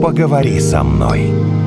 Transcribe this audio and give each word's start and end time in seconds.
поговори 0.00 0.60
со 0.60 0.82
мной. 0.82 1.59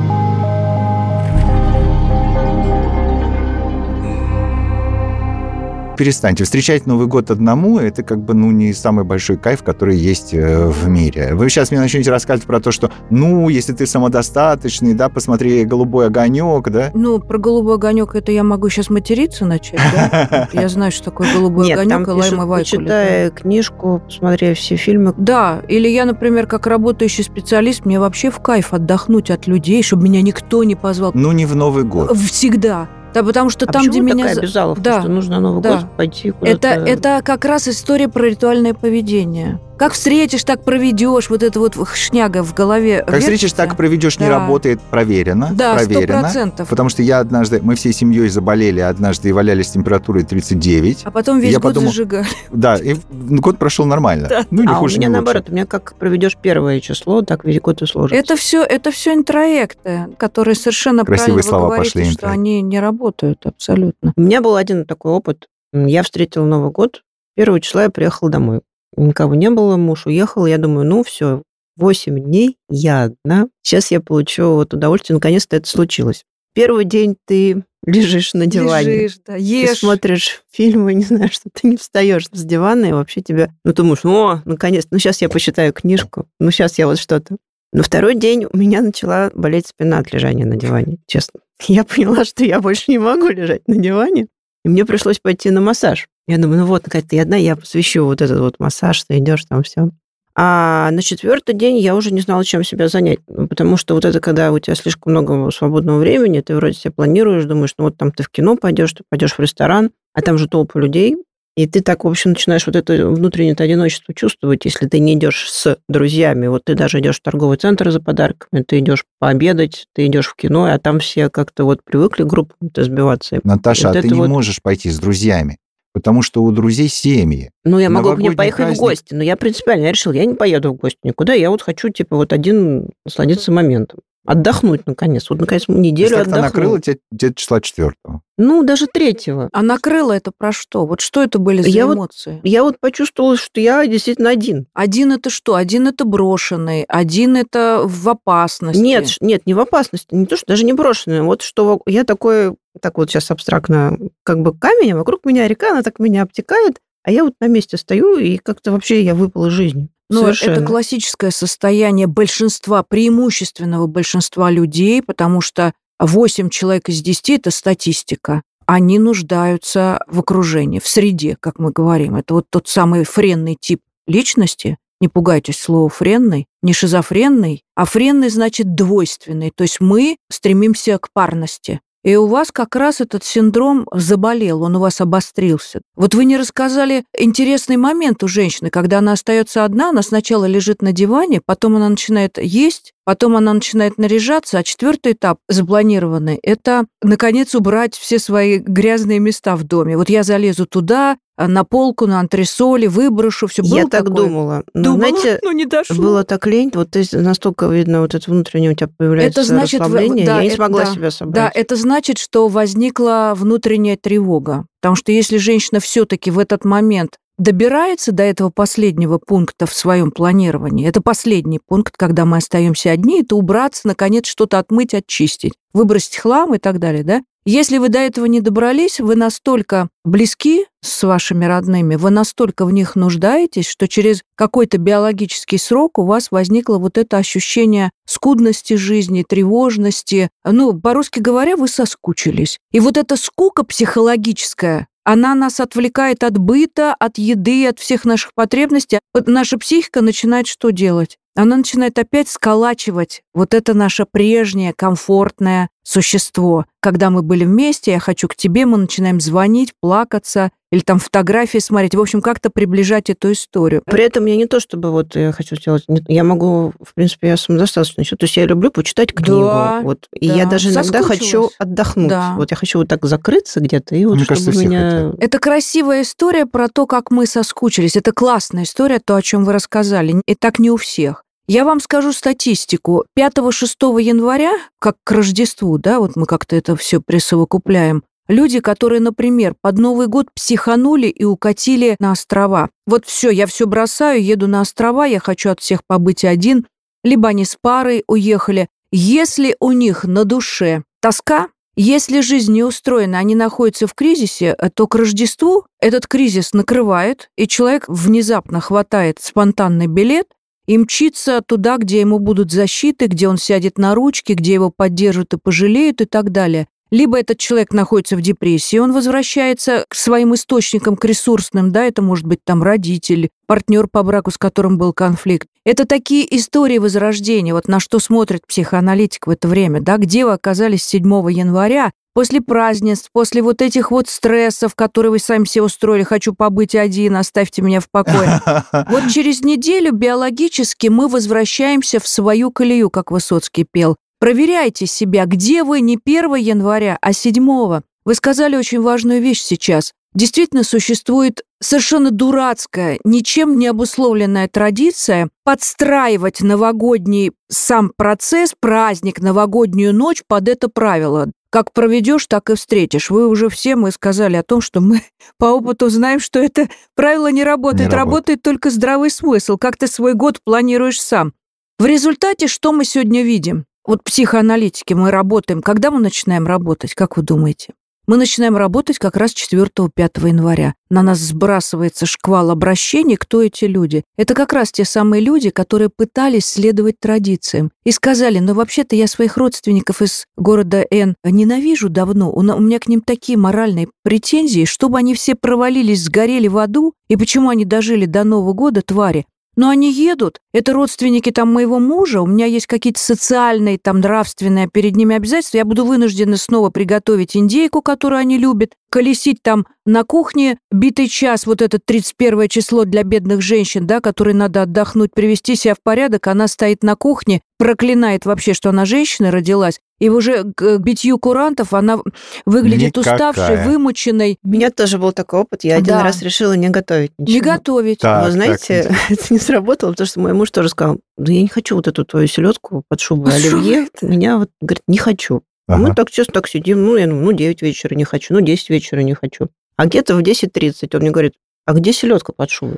Перестаньте. 5.94 6.44
Встречать 6.44 6.86
Новый 6.86 7.06
год 7.06 7.30
одному– 7.30 7.78
это 7.80 8.02
как 8.02 8.18
бы, 8.18 8.34
ну, 8.34 8.50
не 8.50 8.72
самый 8.72 9.04
большой 9.04 9.36
кайф, 9.36 9.62
который 9.62 9.96
есть 9.96 10.34
э, 10.34 10.66
в 10.66 10.88
мире. 10.88 11.34
Вы 11.34 11.48
сейчас 11.48 11.70
мне 11.70 11.80
начнете 11.80 12.10
рассказывать 12.10 12.46
про 12.46 12.60
то, 12.60 12.70
что, 12.70 12.90
ну, 13.10 13.48
если 13.48 13.72
ты 13.72 13.86
самодостаточный, 13.86 14.94
да, 14.94 15.08
посмотри 15.08 15.64
«Голубой 15.64 16.06
огонек», 16.06 16.68
да? 16.68 16.90
Ну, 16.94 17.18
про 17.18 17.38
«Голубой 17.38 17.76
огонек» 17.76 18.14
это 18.14 18.32
я 18.32 18.44
могу 18.44 18.68
сейчас 18.68 18.90
материться 18.90 19.44
начать, 19.44 19.80
да? 19.92 20.48
Я 20.52 20.68
знаю, 20.68 20.92
что 20.92 21.04
такое 21.04 21.32
«Голубой 21.32 21.66
Нет, 21.66 21.78
огонек» 21.78 22.08
и 22.08 22.10
Лайма 22.10 22.46
Вайкули. 22.46 22.78
почитая 22.78 23.30
книжку, 23.30 24.02
посмотрев 24.04 24.58
все 24.58 24.76
фильмы. 24.76 25.14
Да, 25.16 25.62
или 25.68 25.88
я, 25.88 26.04
например, 26.04 26.46
как 26.46 26.66
работающий 26.66 27.24
специалист, 27.24 27.84
мне 27.84 28.00
вообще 28.00 28.30
в 28.30 28.40
кайф 28.40 28.72
отдохнуть 28.74 29.30
от 29.30 29.46
людей, 29.46 29.82
чтобы 29.82 30.04
меня 30.04 30.22
никто 30.22 30.64
не 30.64 30.74
позвал. 30.74 31.12
Ну, 31.14 31.32
не 31.32 31.46
в 31.46 31.54
Новый 31.54 31.84
год. 31.84 32.16
Всегда. 32.16 32.88
Да, 33.14 33.22
потому 33.22 33.48
что 33.48 33.64
А 33.66 33.72
там, 33.72 33.86
где 33.86 34.00
меня... 34.00 34.16
такая 34.16 34.34
за- 34.34 34.40
обязаловка, 34.40 34.82
Да, 34.82 35.00
что 35.00 35.08
нужно 35.10 35.40
Новый 35.40 35.62
да. 35.62 35.76
год 35.76 35.86
пойти 35.96 36.28
Это, 36.42 36.56
куда-то? 36.68 36.90
это 36.90 37.22
как 37.24 37.44
раз 37.44 37.68
история 37.68 38.08
про 38.08 38.24
ритуальное 38.24 38.74
поведение. 38.74 39.60
Как 39.76 39.92
встретишь, 39.92 40.44
так 40.44 40.62
проведешь. 40.64 41.28
Вот 41.30 41.42
это 41.42 41.58
вот 41.58 41.76
шняга 41.94 42.42
в 42.44 42.54
голове. 42.54 42.98
Как 43.06 43.18
встретишь, 43.18 43.42
вертится. 43.42 43.56
так 43.56 43.76
проведешь, 43.76 44.18
не 44.20 44.26
Да. 44.26 44.38
работает, 44.38 44.80
проверено. 44.80 45.50
Да, 45.52 45.74
проверено. 45.74 46.20
процентов. 46.20 46.68
Потому 46.68 46.88
что 46.88 47.02
я 47.02 47.18
однажды, 47.18 47.60
мы 47.62 47.74
всей 47.74 47.92
семьей 47.92 48.28
заболели 48.28 48.80
однажды 48.80 49.30
и 49.30 49.32
валялись 49.32 49.68
с 49.68 49.70
температурой 49.72 50.22
39. 50.24 51.02
А 51.04 51.10
потом 51.10 51.40
весь 51.40 51.52
Я 51.52 51.58
год 51.58 51.70
подумал, 51.74 51.88
зажигали. 51.90 52.26
Да, 52.52 52.76
и 52.76 52.94
год 53.10 53.58
прошел 53.58 53.84
нормально. 53.84 54.28
Да. 54.28 54.44
Ну, 54.50 54.62
не 54.62 54.68
а 54.68 54.72
у 54.72 54.80
хуже, 54.80 54.98
меня 54.98 55.08
не 55.08 55.14
лучше. 55.16 55.24
наоборот, 55.24 55.48
у 55.50 55.52
меня 55.52 55.66
как 55.66 55.94
проведешь 55.96 56.36
первое 56.40 56.80
число, 56.80 57.22
так 57.22 57.44
весь 57.44 57.60
год 57.60 57.82
и 57.82 57.86
сложится. 57.86 58.20
Это 58.20 58.36
все, 58.36 58.62
это 58.62 58.90
все 58.92 59.14
интроекты, 59.14 60.06
которые 60.18 60.54
совершенно 60.54 61.04
Красивые 61.04 61.26
правильно 61.26 61.42
вы 61.42 61.42
слова 61.48 61.66
говорите, 61.74 61.90
пошли, 61.98 62.04
что 62.04 62.12
интроект. 62.14 62.34
они 62.38 62.62
не 62.62 62.80
работают 62.80 63.44
абсолютно. 63.44 64.12
У 64.16 64.20
меня 64.20 64.40
был 64.40 64.56
один 64.56 64.84
такой 64.86 65.12
опыт. 65.12 65.48
Я 65.72 66.02
встретила 66.04 66.44
Новый 66.44 66.70
год. 66.70 67.02
Первого 67.36 67.60
числа 67.60 67.82
я 67.84 67.90
приехала 67.90 68.30
домой. 68.30 68.60
Никого 68.96 69.34
не 69.34 69.50
было, 69.50 69.76
муж 69.76 70.06
уехал. 70.06 70.46
Я 70.46 70.58
думаю, 70.58 70.86
ну 70.86 71.02
все, 71.02 71.42
8 71.76 72.18
дней 72.18 72.56
я 72.68 73.04
одна. 73.04 73.48
Сейчас 73.62 73.90
я 73.90 74.00
получу 74.00 74.54
вот 74.54 74.74
удовольствие. 74.74 75.14
Наконец-то 75.16 75.56
это 75.56 75.68
случилось. 75.68 76.24
Первый 76.54 76.84
день 76.84 77.16
ты 77.26 77.64
лежишь 77.84 78.34
на 78.34 78.46
диване. 78.46 78.94
Лежишь, 78.94 79.18
да, 79.26 79.34
Ты 79.34 79.40
ешь. 79.40 79.78
смотришь 79.78 80.42
фильмы, 80.50 80.94
не 80.94 81.04
знаю, 81.04 81.30
что 81.32 81.50
ты 81.52 81.66
не 81.68 81.76
встаешь 81.76 82.26
с 82.30 82.44
дивана, 82.44 82.86
и 82.86 82.92
вообще 82.92 83.20
тебя... 83.20 83.50
Ну, 83.64 83.72
ты 83.72 83.82
думаешь, 83.82 84.04
о, 84.04 84.40
наконец, 84.44 84.86
ну, 84.90 84.98
сейчас 84.98 85.20
я 85.20 85.28
посчитаю 85.28 85.72
книжку, 85.72 86.26
ну, 86.38 86.50
сейчас 86.50 86.78
я 86.78 86.86
вот 86.86 86.98
что-то... 86.98 87.36
На 87.72 87.82
второй 87.82 88.14
день 88.14 88.46
у 88.50 88.56
меня 88.56 88.82
начала 88.82 89.32
болеть 89.34 89.66
спина 89.66 89.98
от 89.98 90.12
лежания 90.12 90.46
на 90.46 90.54
диване, 90.54 90.98
честно. 91.08 91.40
Я 91.66 91.82
поняла, 91.82 92.24
что 92.24 92.44
я 92.44 92.60
больше 92.60 92.84
не 92.88 92.98
могу 92.98 93.28
лежать 93.28 93.66
на 93.66 93.76
диване, 93.76 94.28
и 94.64 94.68
мне 94.68 94.84
пришлось 94.84 95.18
пойти 95.18 95.50
на 95.50 95.60
массаж. 95.60 96.06
Я 96.26 96.38
думаю, 96.38 96.60
ну 96.60 96.66
вот, 96.66 96.84
наконец-то 96.84 97.16
я 97.16 97.22
одна, 97.22 97.36
я 97.36 97.54
посвящу 97.56 98.04
вот 98.04 98.22
этот 98.22 98.40
вот 98.40 98.58
массаж, 98.58 99.02
ты 99.04 99.18
идешь 99.18 99.44
там 99.44 99.62
все. 99.62 99.90
А 100.36 100.90
на 100.90 101.00
четвертый 101.02 101.54
день 101.54 101.78
я 101.78 101.94
уже 101.94 102.12
не 102.12 102.20
знала, 102.20 102.44
чем 102.44 102.64
себя 102.64 102.88
занять. 102.88 103.20
Ну, 103.28 103.46
потому 103.46 103.76
что 103.76 103.94
вот 103.94 104.04
это, 104.04 104.18
когда 104.20 104.50
у 104.50 104.58
тебя 104.58 104.74
слишком 104.74 105.12
много 105.12 105.50
свободного 105.52 105.98
времени, 105.98 106.40
ты 106.40 106.56
вроде 106.56 106.74
себе 106.74 106.90
планируешь, 106.90 107.44
думаешь, 107.44 107.74
ну 107.78 107.84
вот 107.84 107.96
там 107.96 108.10
ты 108.10 108.24
в 108.24 108.30
кино 108.30 108.56
пойдешь, 108.56 108.94
ты 108.94 109.04
пойдешь 109.08 109.34
в 109.34 109.38
ресторан, 109.38 109.90
а 110.12 110.22
там 110.22 110.36
же 110.38 110.48
толпа 110.48 110.80
людей, 110.80 111.16
и 111.56 111.68
ты 111.68 111.82
так, 111.82 112.02
в 112.02 112.08
общем, 112.08 112.30
начинаешь 112.30 112.66
вот 112.66 112.74
это 112.74 113.06
внутреннее 113.06 113.54
одиночество 113.54 114.12
чувствовать, 114.12 114.64
если 114.64 114.88
ты 114.88 114.98
не 114.98 115.14
идешь 115.14 115.48
с 115.48 115.78
друзьями. 115.88 116.48
Вот 116.48 116.64
ты 116.64 116.74
даже 116.74 116.98
идешь 116.98 117.18
в 117.18 117.22
торговый 117.22 117.56
центр 117.56 117.92
за 117.92 118.00
подарками, 118.00 118.62
ты 118.62 118.80
идешь 118.80 119.04
пообедать, 119.20 119.86
ты 119.94 120.06
идешь 120.06 120.26
в 120.26 120.34
кино, 120.34 120.64
а 120.64 120.78
там 120.80 120.98
все 120.98 121.30
как-то 121.30 121.64
вот 121.64 121.84
привыкли 121.84 122.24
группами-то 122.24 122.82
сбиваться. 122.82 123.38
Наташа, 123.44 123.88
Вот 123.88 123.96
а 123.98 124.02
ты 124.02 124.08
не 124.08 124.14
вот- 124.14 124.28
можешь 124.28 124.60
пойти 124.60 124.90
с 124.90 124.98
друзьями, 124.98 125.58
потому 125.94 126.20
что 126.20 126.42
у 126.42 126.50
друзей 126.50 126.88
семьи. 126.88 127.50
Ну, 127.64 127.78
я 127.78 127.88
могу 127.88 128.14
ним 128.16 128.36
поехать 128.36 128.58
праздник. 128.58 128.78
в 128.78 128.80
гости, 128.80 129.14
но 129.14 129.22
я 129.22 129.36
принципиально 129.36 129.84
я 129.84 129.92
решила, 129.92 130.12
я 130.12 130.26
не 130.26 130.34
поеду 130.34 130.72
в 130.72 130.76
гости 130.76 130.98
никуда, 131.04 131.32
я 131.32 131.48
вот 131.48 131.62
хочу, 131.62 131.88
типа, 131.88 132.16
вот 132.16 132.34
один 132.34 132.90
насладиться 133.06 133.50
моментом. 133.52 134.00
Отдохнуть, 134.26 134.86
наконец. 134.86 135.28
Вот, 135.28 135.38
наконец, 135.38 135.68
неделю 135.68 136.16
отдохнуть. 136.16 136.42
накрыло 136.42 136.80
тебя 136.80 136.96
где-то 137.12 137.34
числа 137.34 137.60
четвертого. 137.60 138.22
Ну, 138.38 138.62
даже 138.64 138.86
третьего. 138.86 139.50
А 139.52 139.60
накрыло 139.62 140.12
это 140.12 140.32
про 140.36 140.50
что? 140.50 140.86
Вот 140.86 141.02
что 141.02 141.22
это 141.22 141.38
были 141.38 141.60
за 141.60 141.68
Я 141.68 141.86
вот- 141.86 141.96
эмоции? 141.96 142.40
Я 142.42 142.62
вот 142.64 142.80
почувствовала, 142.80 143.36
что 143.36 143.60
я 143.60 143.86
действительно 143.86 144.30
один. 144.30 144.66
Один 144.72 145.12
это 145.12 145.28
что? 145.28 145.56
Один 145.56 145.86
это 145.88 146.06
брошенный, 146.06 146.84
один 146.88 147.36
это 147.36 147.82
в 147.84 148.08
опасности. 148.08 148.80
Нет, 148.80 149.08
нет, 149.20 149.42
не 149.44 149.52
в 149.52 149.60
опасности, 149.60 150.14
не 150.14 150.24
то, 150.24 150.38
что 150.38 150.46
даже 150.46 150.64
не 150.64 150.72
брошенная. 150.72 151.22
Вот 151.22 151.42
что 151.42 151.82
я 151.86 152.04
такой, 152.04 152.54
так 152.80 152.98
вот 152.98 153.10
сейчас 153.10 153.30
абстрактно, 153.30 153.98
как 154.22 154.40
бы 154.40 154.56
камень, 154.56 154.92
а 154.92 154.96
вокруг 154.96 155.24
меня 155.24 155.48
река, 155.48 155.70
она 155.70 155.82
так 155.82 155.98
меня 155.98 156.22
обтекает, 156.22 156.80
а 157.02 157.10
я 157.10 157.24
вот 157.24 157.34
на 157.40 157.46
месте 157.46 157.76
стою, 157.76 158.18
и 158.18 158.38
как-то 158.38 158.72
вообще 158.72 159.02
я 159.02 159.14
выпала 159.14 159.46
из 159.46 159.52
жизни. 159.52 159.88
Ну, 160.10 160.26
это 160.26 160.34
Совершенно. 160.34 160.66
классическое 160.66 161.30
состояние 161.30 162.06
большинства, 162.06 162.82
преимущественного 162.82 163.86
большинства 163.86 164.50
людей, 164.50 165.02
потому 165.02 165.40
что 165.40 165.72
8 165.98 166.50
человек 166.50 166.88
из 166.88 167.00
10– 167.02 167.30
это 167.30 167.50
статистика. 167.50 168.42
Они 168.66 168.98
нуждаются 168.98 170.02
в 170.06 170.20
окружении, 170.20 170.78
в 170.78 170.86
среде, 170.86 171.36
как 171.38 171.58
мы 171.58 171.70
говорим. 171.70 172.16
Это 172.16 172.34
вот 172.34 172.46
тот 172.50 172.68
самый 172.68 173.04
френный 173.04 173.56
тип 173.58 173.80
личности. 174.06 174.78
Не 175.00 175.08
пугайтесь 175.08 175.60
слова 175.60 175.88
френный, 175.88 176.46
не 176.62 176.72
шизофренный, 176.72 177.62
а 177.74 177.84
френный 177.84 178.30
значит 178.30 178.74
двойственный. 178.74 179.50
То 179.54 179.62
есть 179.62 179.80
мы 179.80 180.16
стремимся 180.30 180.98
к 180.98 181.10
парности. 181.12 181.80
И 182.04 182.16
у 182.16 182.26
вас 182.26 182.52
как 182.52 182.76
раз 182.76 183.00
этот 183.00 183.24
синдром 183.24 183.86
заболел, 183.92 184.62
он 184.62 184.76
у 184.76 184.80
вас 184.80 185.00
обострился. 185.00 185.80
Вот 185.96 186.14
вы 186.14 186.26
не 186.26 186.36
рассказали 186.36 187.04
интересный 187.18 187.78
момент 187.78 188.22
у 188.22 188.28
женщины, 188.28 188.68
когда 188.68 188.98
она 188.98 189.12
остается 189.12 189.64
одна, 189.64 189.88
она 189.88 190.02
сначала 190.02 190.44
лежит 190.44 190.82
на 190.82 190.92
диване, 190.92 191.40
потом 191.44 191.76
она 191.76 191.88
начинает 191.88 192.36
есть, 192.38 192.92
потом 193.04 193.36
она 193.36 193.54
начинает 193.54 193.96
наряжаться, 193.96 194.58
а 194.58 194.62
четвертый 194.62 195.12
этап 195.12 195.38
запланированный– 195.48 196.38
это, 196.42 196.84
наконец, 197.02 197.54
убрать 197.54 197.94
все 197.94 198.18
свои 198.18 198.58
грязные 198.58 199.18
места 199.18 199.56
в 199.56 199.64
доме. 199.64 199.96
Вот 199.96 200.10
я 200.10 200.24
залезу 200.24 200.66
туда, 200.66 201.16
на 201.36 201.64
полку, 201.64 202.06
на 202.06 202.20
антресоли, 202.20 202.86
выброшу, 202.86 203.46
все 203.46 203.62
было 203.62 203.76
я 203.78 203.84
так 203.86 204.04
такое? 204.06 204.24
думала. 204.24 204.62
Но, 204.72 204.82
Думала, 204.82 205.08
знаете, 205.18 205.40
но 205.42 205.52
не 205.52 205.64
дошло. 205.66 205.96
было 205.96 206.24
так 206.24 206.46
лень, 206.46 206.70
вот 206.74 206.96
настолько 207.12 207.66
видно 207.66 208.00
вот 208.02 208.14
это 208.14 208.30
внутреннее 208.30 208.70
у 208.70 208.74
тебя 208.74 208.88
появляется 208.96 209.40
Это 209.40 209.48
значит, 209.48 209.80
расслабление, 209.80 210.26
да, 210.26 210.36
я 210.36 210.42
не 210.42 210.46
это- 210.48 210.56
смогла 210.56 210.84
да, 210.84 210.90
себя 210.92 211.02
Да, 211.04 211.10
собрать. 211.10 211.52
это 211.56 211.76
значит, 211.76 212.18
что 212.18 212.48
возникла 212.48 213.32
внутренняя 213.36 213.96
тревога. 213.96 214.66
Потому 214.80 214.96
что 214.96 215.12
если 215.12 215.38
женщина 215.38 215.80
все-таки 215.80 216.30
в 216.30 216.38
этот 216.38 216.64
момент 216.64 217.16
добирается 217.38 218.12
до 218.12 218.22
этого 218.22 218.50
последнего 218.50 219.18
пункта 219.18 219.66
в 219.66 219.74
своем 219.74 220.10
планировании, 220.10 220.86
это 220.86 221.00
последний 221.00 221.58
пункт, 221.58 221.96
когда 221.96 222.24
мы 222.24 222.38
остаемся 222.38 222.90
одни, 222.90 223.22
это 223.22 223.36
убраться, 223.36 223.86
наконец, 223.86 224.26
что-то 224.26 224.58
отмыть, 224.58 224.94
очистить, 224.94 225.54
выбросить 225.72 226.16
хлам 226.16 226.54
и 226.54 226.58
так 226.58 226.78
далее, 226.78 227.04
да? 227.04 227.22
Если 227.46 227.76
вы 227.76 227.90
до 227.90 227.98
этого 227.98 228.24
не 228.24 228.40
добрались, 228.40 229.00
вы 229.00 229.16
настолько 229.16 229.90
близки 230.02 230.64
с 230.80 231.02
вашими 231.02 231.44
родными, 231.44 231.96
вы 231.96 232.08
настолько 232.08 232.64
в 232.64 232.72
них 232.72 232.96
нуждаетесь, 232.96 233.66
что 233.66 233.86
через 233.86 234.22
какой-то 234.34 234.78
биологический 234.78 235.58
срок 235.58 235.98
у 235.98 236.06
вас 236.06 236.30
возникло 236.30 236.78
вот 236.78 236.96
это 236.96 237.18
ощущение 237.18 237.90
скудности 238.06 238.74
жизни, 238.74 239.26
тревожности. 239.28 240.30
Ну, 240.42 240.72
по-русски 240.80 241.18
говоря, 241.18 241.56
вы 241.56 241.68
соскучились. 241.68 242.58
И 242.72 242.80
вот 242.80 242.96
эта 242.96 243.16
скука 243.18 243.62
психологическая, 243.62 244.86
она 245.04 245.34
нас 245.34 245.60
отвлекает 245.60 246.24
от 246.24 246.38
быта, 246.38 246.94
от 246.98 247.18
еды, 247.18 247.68
от 247.68 247.78
всех 247.78 248.04
наших 248.04 248.32
потребностей. 248.34 248.98
Вот 249.12 249.28
наша 249.28 249.58
психика 249.58 250.00
начинает 250.00 250.46
что 250.46 250.70
делать? 250.70 251.18
Она 251.36 251.56
начинает 251.56 251.98
опять 251.98 252.28
сколачивать 252.28 253.22
вот 253.34 253.54
это 253.54 253.74
наше 253.74 254.06
прежнее 254.10 254.72
комфортное 254.72 255.68
существо. 255.82 256.64
Когда 256.84 257.08
мы 257.08 257.22
были 257.22 257.46
вместе, 257.46 257.92
я 257.92 257.98
хочу 257.98 258.28
к 258.28 258.36
тебе, 258.36 258.66
мы 258.66 258.76
начинаем 258.76 259.18
звонить, 259.18 259.72
плакаться 259.80 260.50
или 260.70 260.80
там 260.80 260.98
фотографии 260.98 261.56
смотреть. 261.56 261.94
В 261.94 262.00
общем, 262.00 262.20
как-то 262.20 262.50
приближать 262.50 263.08
эту 263.08 263.32
историю. 263.32 263.80
При 263.86 264.04
этом 264.04 264.26
я 264.26 264.36
не 264.36 264.44
то, 264.44 264.60
чтобы 264.60 264.90
вот 264.90 265.16
я 265.16 265.32
хочу 265.32 265.56
сделать, 265.56 265.84
я 266.08 266.24
могу, 266.24 266.74
в 266.78 266.92
принципе, 266.94 267.28
я 267.28 267.38
самодостаточно. 267.38 268.04
То 268.04 268.24
есть 268.24 268.36
я 268.36 268.44
люблю 268.44 268.70
почитать 268.70 269.14
книгу. 269.14 269.46
Да, 269.46 269.80
вот, 269.82 270.08
и 270.12 270.28
да. 270.28 270.34
я 270.34 270.44
даже 270.44 270.72
иногда 270.72 271.02
хочу 271.02 271.50
отдохнуть. 271.58 272.08
Да. 272.08 272.34
Вот 272.36 272.50
я 272.50 272.56
хочу 272.58 272.80
вот 272.80 272.88
так 272.88 273.02
закрыться 273.06 273.60
где-то, 273.60 273.94
и 273.94 274.04
вот 274.04 274.16
Мне 274.16 274.24
чтобы 274.24 274.40
кажется, 274.40 274.60
меня... 274.62 274.90
хотят. 274.90 275.22
Это 275.22 275.38
красивая 275.38 276.02
история 276.02 276.44
про 276.44 276.68
то, 276.68 276.86
как 276.86 277.10
мы 277.10 277.24
соскучились. 277.24 277.96
Это 277.96 278.12
классная 278.12 278.64
история, 278.64 278.98
то, 278.98 279.16
о 279.16 279.22
чем 279.22 279.46
вы 279.46 279.54
рассказали. 279.54 280.20
И 280.26 280.34
так 280.34 280.58
не 280.58 280.70
у 280.70 280.76
всех. 280.76 281.23
Я 281.46 281.66
вам 281.66 281.80
скажу 281.80 282.12
статистику. 282.12 283.04
5-6 283.18 284.00
января, 284.00 284.54
как 284.78 284.96
к 285.04 285.10
Рождеству, 285.10 285.76
да, 285.76 286.00
вот 286.00 286.16
мы 286.16 286.24
как-то 286.24 286.56
это 286.56 286.74
все 286.74 287.02
присовокупляем, 287.02 288.02
люди, 288.28 288.60
которые, 288.60 289.00
например, 289.00 289.54
под 289.60 289.76
Новый 289.76 290.06
год 290.06 290.28
психанули 290.34 291.08
и 291.08 291.24
укатили 291.24 291.96
на 291.98 292.12
острова. 292.12 292.70
Вот 292.86 293.04
все, 293.04 293.28
я 293.28 293.46
все 293.46 293.66
бросаю, 293.66 294.24
еду 294.24 294.46
на 294.46 294.62
острова, 294.62 295.04
я 295.04 295.20
хочу 295.20 295.50
от 295.50 295.60
всех 295.60 295.80
побыть 295.86 296.24
один. 296.24 296.66
либо 297.02 297.28
они 297.28 297.44
с 297.44 297.58
парой 297.60 298.02
уехали. 298.06 298.68
Если 298.90 299.54
у 299.60 299.72
них 299.72 300.04
на 300.04 300.24
душе 300.24 300.84
тоска, 301.02 301.48
если 301.76 302.22
жизнь 302.22 302.54
не 302.54 302.64
устроена, 302.64 303.18
они 303.18 303.34
находятся 303.34 303.86
в 303.86 303.92
кризисе, 303.92 304.56
то 304.74 304.86
к 304.86 304.94
Рождеству 304.94 305.66
этот 305.80 306.06
кризис 306.06 306.54
накрывает, 306.54 307.28
и 307.36 307.46
человек 307.46 307.84
внезапно 307.88 308.62
хватает 308.62 309.18
спонтанный 309.20 309.88
билет 309.88 310.28
и 310.66 310.78
мчится 310.78 311.42
туда, 311.42 311.76
где 311.76 312.00
ему 312.00 312.18
будут 312.18 312.50
защиты, 312.52 313.06
где 313.06 313.28
он 313.28 313.36
сядет 313.36 313.78
на 313.78 313.94
ручки, 313.94 314.32
где 314.32 314.54
его 314.54 314.70
поддержат 314.70 315.34
и 315.34 315.38
пожалеют 315.38 316.00
и 316.00 316.04
так 316.06 316.30
далее. 316.30 316.68
Либо 316.94 317.18
этот 317.18 317.38
человек 317.38 317.72
находится 317.72 318.14
в 318.14 318.20
депрессии, 318.20 318.76
он 318.76 318.92
возвращается 318.92 319.84
к 319.88 319.96
своим 319.96 320.32
источникам, 320.32 320.96
к 320.96 321.04
ресурсным, 321.04 321.72
да, 321.72 321.82
это 321.86 322.02
может 322.02 322.24
быть 322.24 322.38
там 322.44 322.62
родитель, 322.62 323.30
партнер 323.48 323.88
по 323.88 324.04
браку, 324.04 324.30
с 324.30 324.38
которым 324.38 324.78
был 324.78 324.92
конфликт. 324.92 325.48
Это 325.64 325.88
такие 325.88 326.24
истории 326.36 326.78
возрождения, 326.78 327.52
вот 327.52 327.66
на 327.66 327.80
что 327.80 327.98
смотрит 327.98 328.46
психоаналитик 328.46 329.26
в 329.26 329.30
это 329.30 329.48
время, 329.48 329.80
да, 329.80 329.96
где 329.96 330.24
вы 330.24 330.34
оказались 330.34 330.84
7 330.84 331.02
января, 331.32 331.90
после 332.14 332.40
празднеств, 332.40 333.08
после 333.12 333.42
вот 333.42 333.60
этих 333.60 333.90
вот 333.90 334.08
стрессов, 334.08 334.76
которые 334.76 335.10
вы 335.10 335.18
сами 335.18 335.46
себе 335.46 335.64
устроили, 335.64 336.04
хочу 336.04 336.32
побыть 336.32 336.76
один, 336.76 337.16
оставьте 337.16 337.60
меня 337.60 337.80
в 337.80 337.90
покое. 337.90 338.40
Вот 338.88 339.10
через 339.10 339.42
неделю 339.42 339.90
биологически 339.90 340.86
мы 340.86 341.08
возвращаемся 341.08 341.98
в 341.98 342.06
свою 342.06 342.52
колею, 342.52 342.88
как 342.88 343.10
Высоцкий 343.10 343.66
пел. 343.68 343.96
Проверяйте 344.24 344.86
себя, 344.86 345.26
где 345.26 345.64
вы 345.64 345.82
не 345.82 345.98
1 346.02 346.36
января, 346.36 346.96
а 347.02 347.12
7. 347.12 347.82
Вы 348.06 348.14
сказали 348.14 348.56
очень 348.56 348.80
важную 348.80 349.20
вещь 349.20 349.42
сейчас. 349.42 349.92
Действительно 350.14 350.64
существует 350.64 351.42
совершенно 351.60 352.10
дурацкая, 352.10 352.98
ничем 353.04 353.58
не 353.58 353.66
обусловленная 353.66 354.48
традиция 354.48 355.28
подстраивать 355.44 356.40
новогодний 356.40 357.32
сам 357.50 357.92
процесс, 357.94 358.54
праздник, 358.58 359.20
новогоднюю 359.20 359.94
ночь 359.94 360.22
под 360.26 360.48
это 360.48 360.70
правило. 360.70 361.30
Как 361.50 361.74
проведешь, 361.74 362.26
так 362.26 362.48
и 362.48 362.54
встретишь. 362.54 363.10
Вы 363.10 363.28
уже 363.28 363.50
все 363.50 363.76
мы 363.76 363.90
сказали 363.90 364.36
о 364.36 364.42
том, 364.42 364.62
что 364.62 364.80
мы 364.80 365.02
по 365.38 365.52
опыту 365.52 365.90
знаем, 365.90 366.18
что 366.18 366.38
это 366.38 366.70
правило 366.94 367.30
не 367.30 367.44
работает. 367.44 367.90
Не 367.90 367.94
работает. 367.94 368.06
работает 368.06 368.42
только 368.42 368.70
здравый 368.70 369.10
смысл. 369.10 369.58
Как 369.58 369.76
ты 369.76 369.86
свой 369.86 370.14
год 370.14 370.40
планируешь 370.42 370.98
сам. 370.98 371.34
В 371.78 371.84
результате 371.84 372.46
что 372.46 372.72
мы 372.72 372.86
сегодня 372.86 373.22
видим? 373.22 373.66
Вот 373.86 374.02
психоаналитики 374.02 374.94
мы 374.94 375.10
работаем. 375.10 375.60
Когда 375.60 375.90
мы 375.90 376.00
начинаем 376.00 376.46
работать, 376.46 376.94
как 376.94 377.16
вы 377.16 377.22
думаете? 377.22 377.74
Мы 378.06 378.18
начинаем 378.18 378.56
работать 378.56 378.98
как 378.98 379.16
раз 379.16 379.32
4-5 379.32 380.28
января. 380.28 380.74
На 380.90 381.02
нас 381.02 381.18
сбрасывается 381.18 382.04
шквал 382.04 382.50
обращений, 382.50 383.16
кто 383.16 383.42
эти 383.42 383.64
люди. 383.64 384.04
Это 384.18 384.34
как 384.34 384.52
раз 384.52 384.72
те 384.72 384.84
самые 384.84 385.22
люди, 385.22 385.48
которые 385.48 385.88
пытались 385.88 386.44
следовать 386.44 387.00
традициям. 387.00 387.70
И 387.84 387.92
сказали, 387.92 388.40
ну 388.40 388.52
вообще-то 388.52 388.94
я 388.94 389.06
своих 389.06 389.38
родственников 389.38 390.02
из 390.02 390.26
города 390.36 390.84
Н 390.90 391.16
ненавижу 391.24 391.88
давно, 391.88 392.30
у 392.30 392.42
меня 392.42 392.78
к 392.78 392.88
ним 392.88 393.00
такие 393.00 393.38
моральные 393.38 393.88
претензии, 394.02 394.66
чтобы 394.66 394.98
они 394.98 395.14
все 395.14 395.34
провалились, 395.34 396.04
сгорели 396.04 396.48
в 396.48 396.58
аду, 396.58 396.92
и 397.08 397.16
почему 397.16 397.48
они 397.48 397.64
дожили 397.64 398.04
до 398.04 398.24
Нового 398.24 398.52
года, 398.52 398.82
твари, 398.82 399.24
но 399.56 399.68
они 399.68 399.92
едут, 399.92 400.38
это 400.52 400.72
родственники 400.72 401.30
там 401.30 401.52
моего 401.52 401.78
мужа, 401.78 402.20
у 402.20 402.26
меня 402.26 402.46
есть 402.46 402.66
какие-то 402.66 403.00
социальные, 403.00 403.78
там, 403.78 404.00
нравственные 404.00 404.68
перед 404.68 404.96
ними 404.96 405.16
обязательства, 405.16 405.58
я 405.58 405.64
буду 405.64 405.84
вынуждена 405.84 406.36
снова 406.36 406.70
приготовить 406.70 407.36
индейку, 407.36 407.82
которую 407.82 408.20
они 408.20 408.38
любят, 408.38 408.72
колесить 408.90 409.42
там 409.42 409.66
на 409.86 410.04
кухне 410.04 410.58
битый 410.70 411.08
час, 411.08 411.46
вот 411.46 411.62
это 411.62 411.78
31 411.84 412.48
число 412.48 412.84
для 412.84 413.02
бедных 413.02 413.42
женщин, 413.42 413.86
да, 413.86 414.00
которые 414.00 414.34
надо 414.34 414.62
отдохнуть, 414.62 415.12
привести 415.12 415.56
себя 415.56 415.74
в 415.74 415.82
порядок, 415.82 416.26
она 416.26 416.48
стоит 416.48 416.82
на 416.82 416.96
кухне, 416.96 417.40
проклинает 417.58 418.24
вообще, 418.24 418.54
что 418.54 418.70
она 418.70 418.84
женщина 418.84 419.30
родилась, 419.30 419.80
и 420.04 420.10
уже 420.10 420.44
к 420.54 420.76
битью 420.80 421.18
курантов 421.18 421.72
она 421.72 421.98
выглядит 422.44 422.94
Никакая. 422.94 423.30
уставшей, 423.30 423.64
вымученной. 423.64 424.38
У 424.42 424.48
меня 424.48 424.70
тоже 424.70 424.98
был 424.98 425.12
такой 425.12 425.40
опыт. 425.40 425.64
Я 425.64 425.76
один 425.76 425.94
раз 425.94 426.20
решила 426.20 426.52
не 426.52 426.68
готовить 426.68 427.12
ничего. 427.16 427.34
Не 427.34 427.40
готовить. 427.40 427.98
Так, 428.00 428.26
Но 428.26 428.30
знаете, 428.30 428.82
так. 428.82 428.96
это 429.08 429.32
не 429.32 429.38
сработало, 429.38 429.92
потому 429.92 430.06
что 430.06 430.20
мой 430.20 430.34
муж 430.34 430.50
тоже 430.50 430.68
сказал, 430.68 430.98
да 431.16 431.32
я 431.32 431.40
не 431.40 431.48
хочу 431.48 431.76
вот 431.76 431.88
эту 431.88 432.04
твою 432.04 432.26
селедку 432.26 432.84
под 432.86 433.00
шубу 433.00 433.30
а 433.30 433.34
оливье. 433.34 433.88
Меня 434.02 434.36
вот, 434.36 434.50
говорит, 434.60 434.82
не 434.86 434.98
хочу. 434.98 435.42
Ага. 435.66 435.82
Мы 435.82 435.94
так 435.94 436.10
честно 436.10 436.34
так 436.34 436.48
сидим, 436.48 436.84
ну, 436.84 436.96
я 436.96 437.06
ну, 437.06 437.32
9 437.32 437.62
вечера 437.62 437.94
не 437.94 438.04
хочу, 438.04 438.34
ну, 438.34 438.42
10 438.42 438.68
вечера 438.68 439.00
не 439.00 439.14
хочу. 439.14 439.48
А 439.78 439.86
где-то 439.86 440.16
в 440.16 440.20
10.30 440.20 440.90
он 440.92 441.00
мне 441.00 441.12
говорит, 441.12 441.32
а 441.64 441.72
где 441.72 441.94
селедка 441.94 442.34
под 442.34 442.50
шубой? 442.50 442.76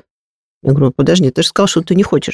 Я 0.63 0.71
говорю, 0.71 0.93
подожди, 0.95 1.29
ты 1.29 1.41
же 1.41 1.49
сказал, 1.49 1.67
что 1.67 1.81
ты 1.81 1.93
не 1.93 2.05
я 2.09 2.33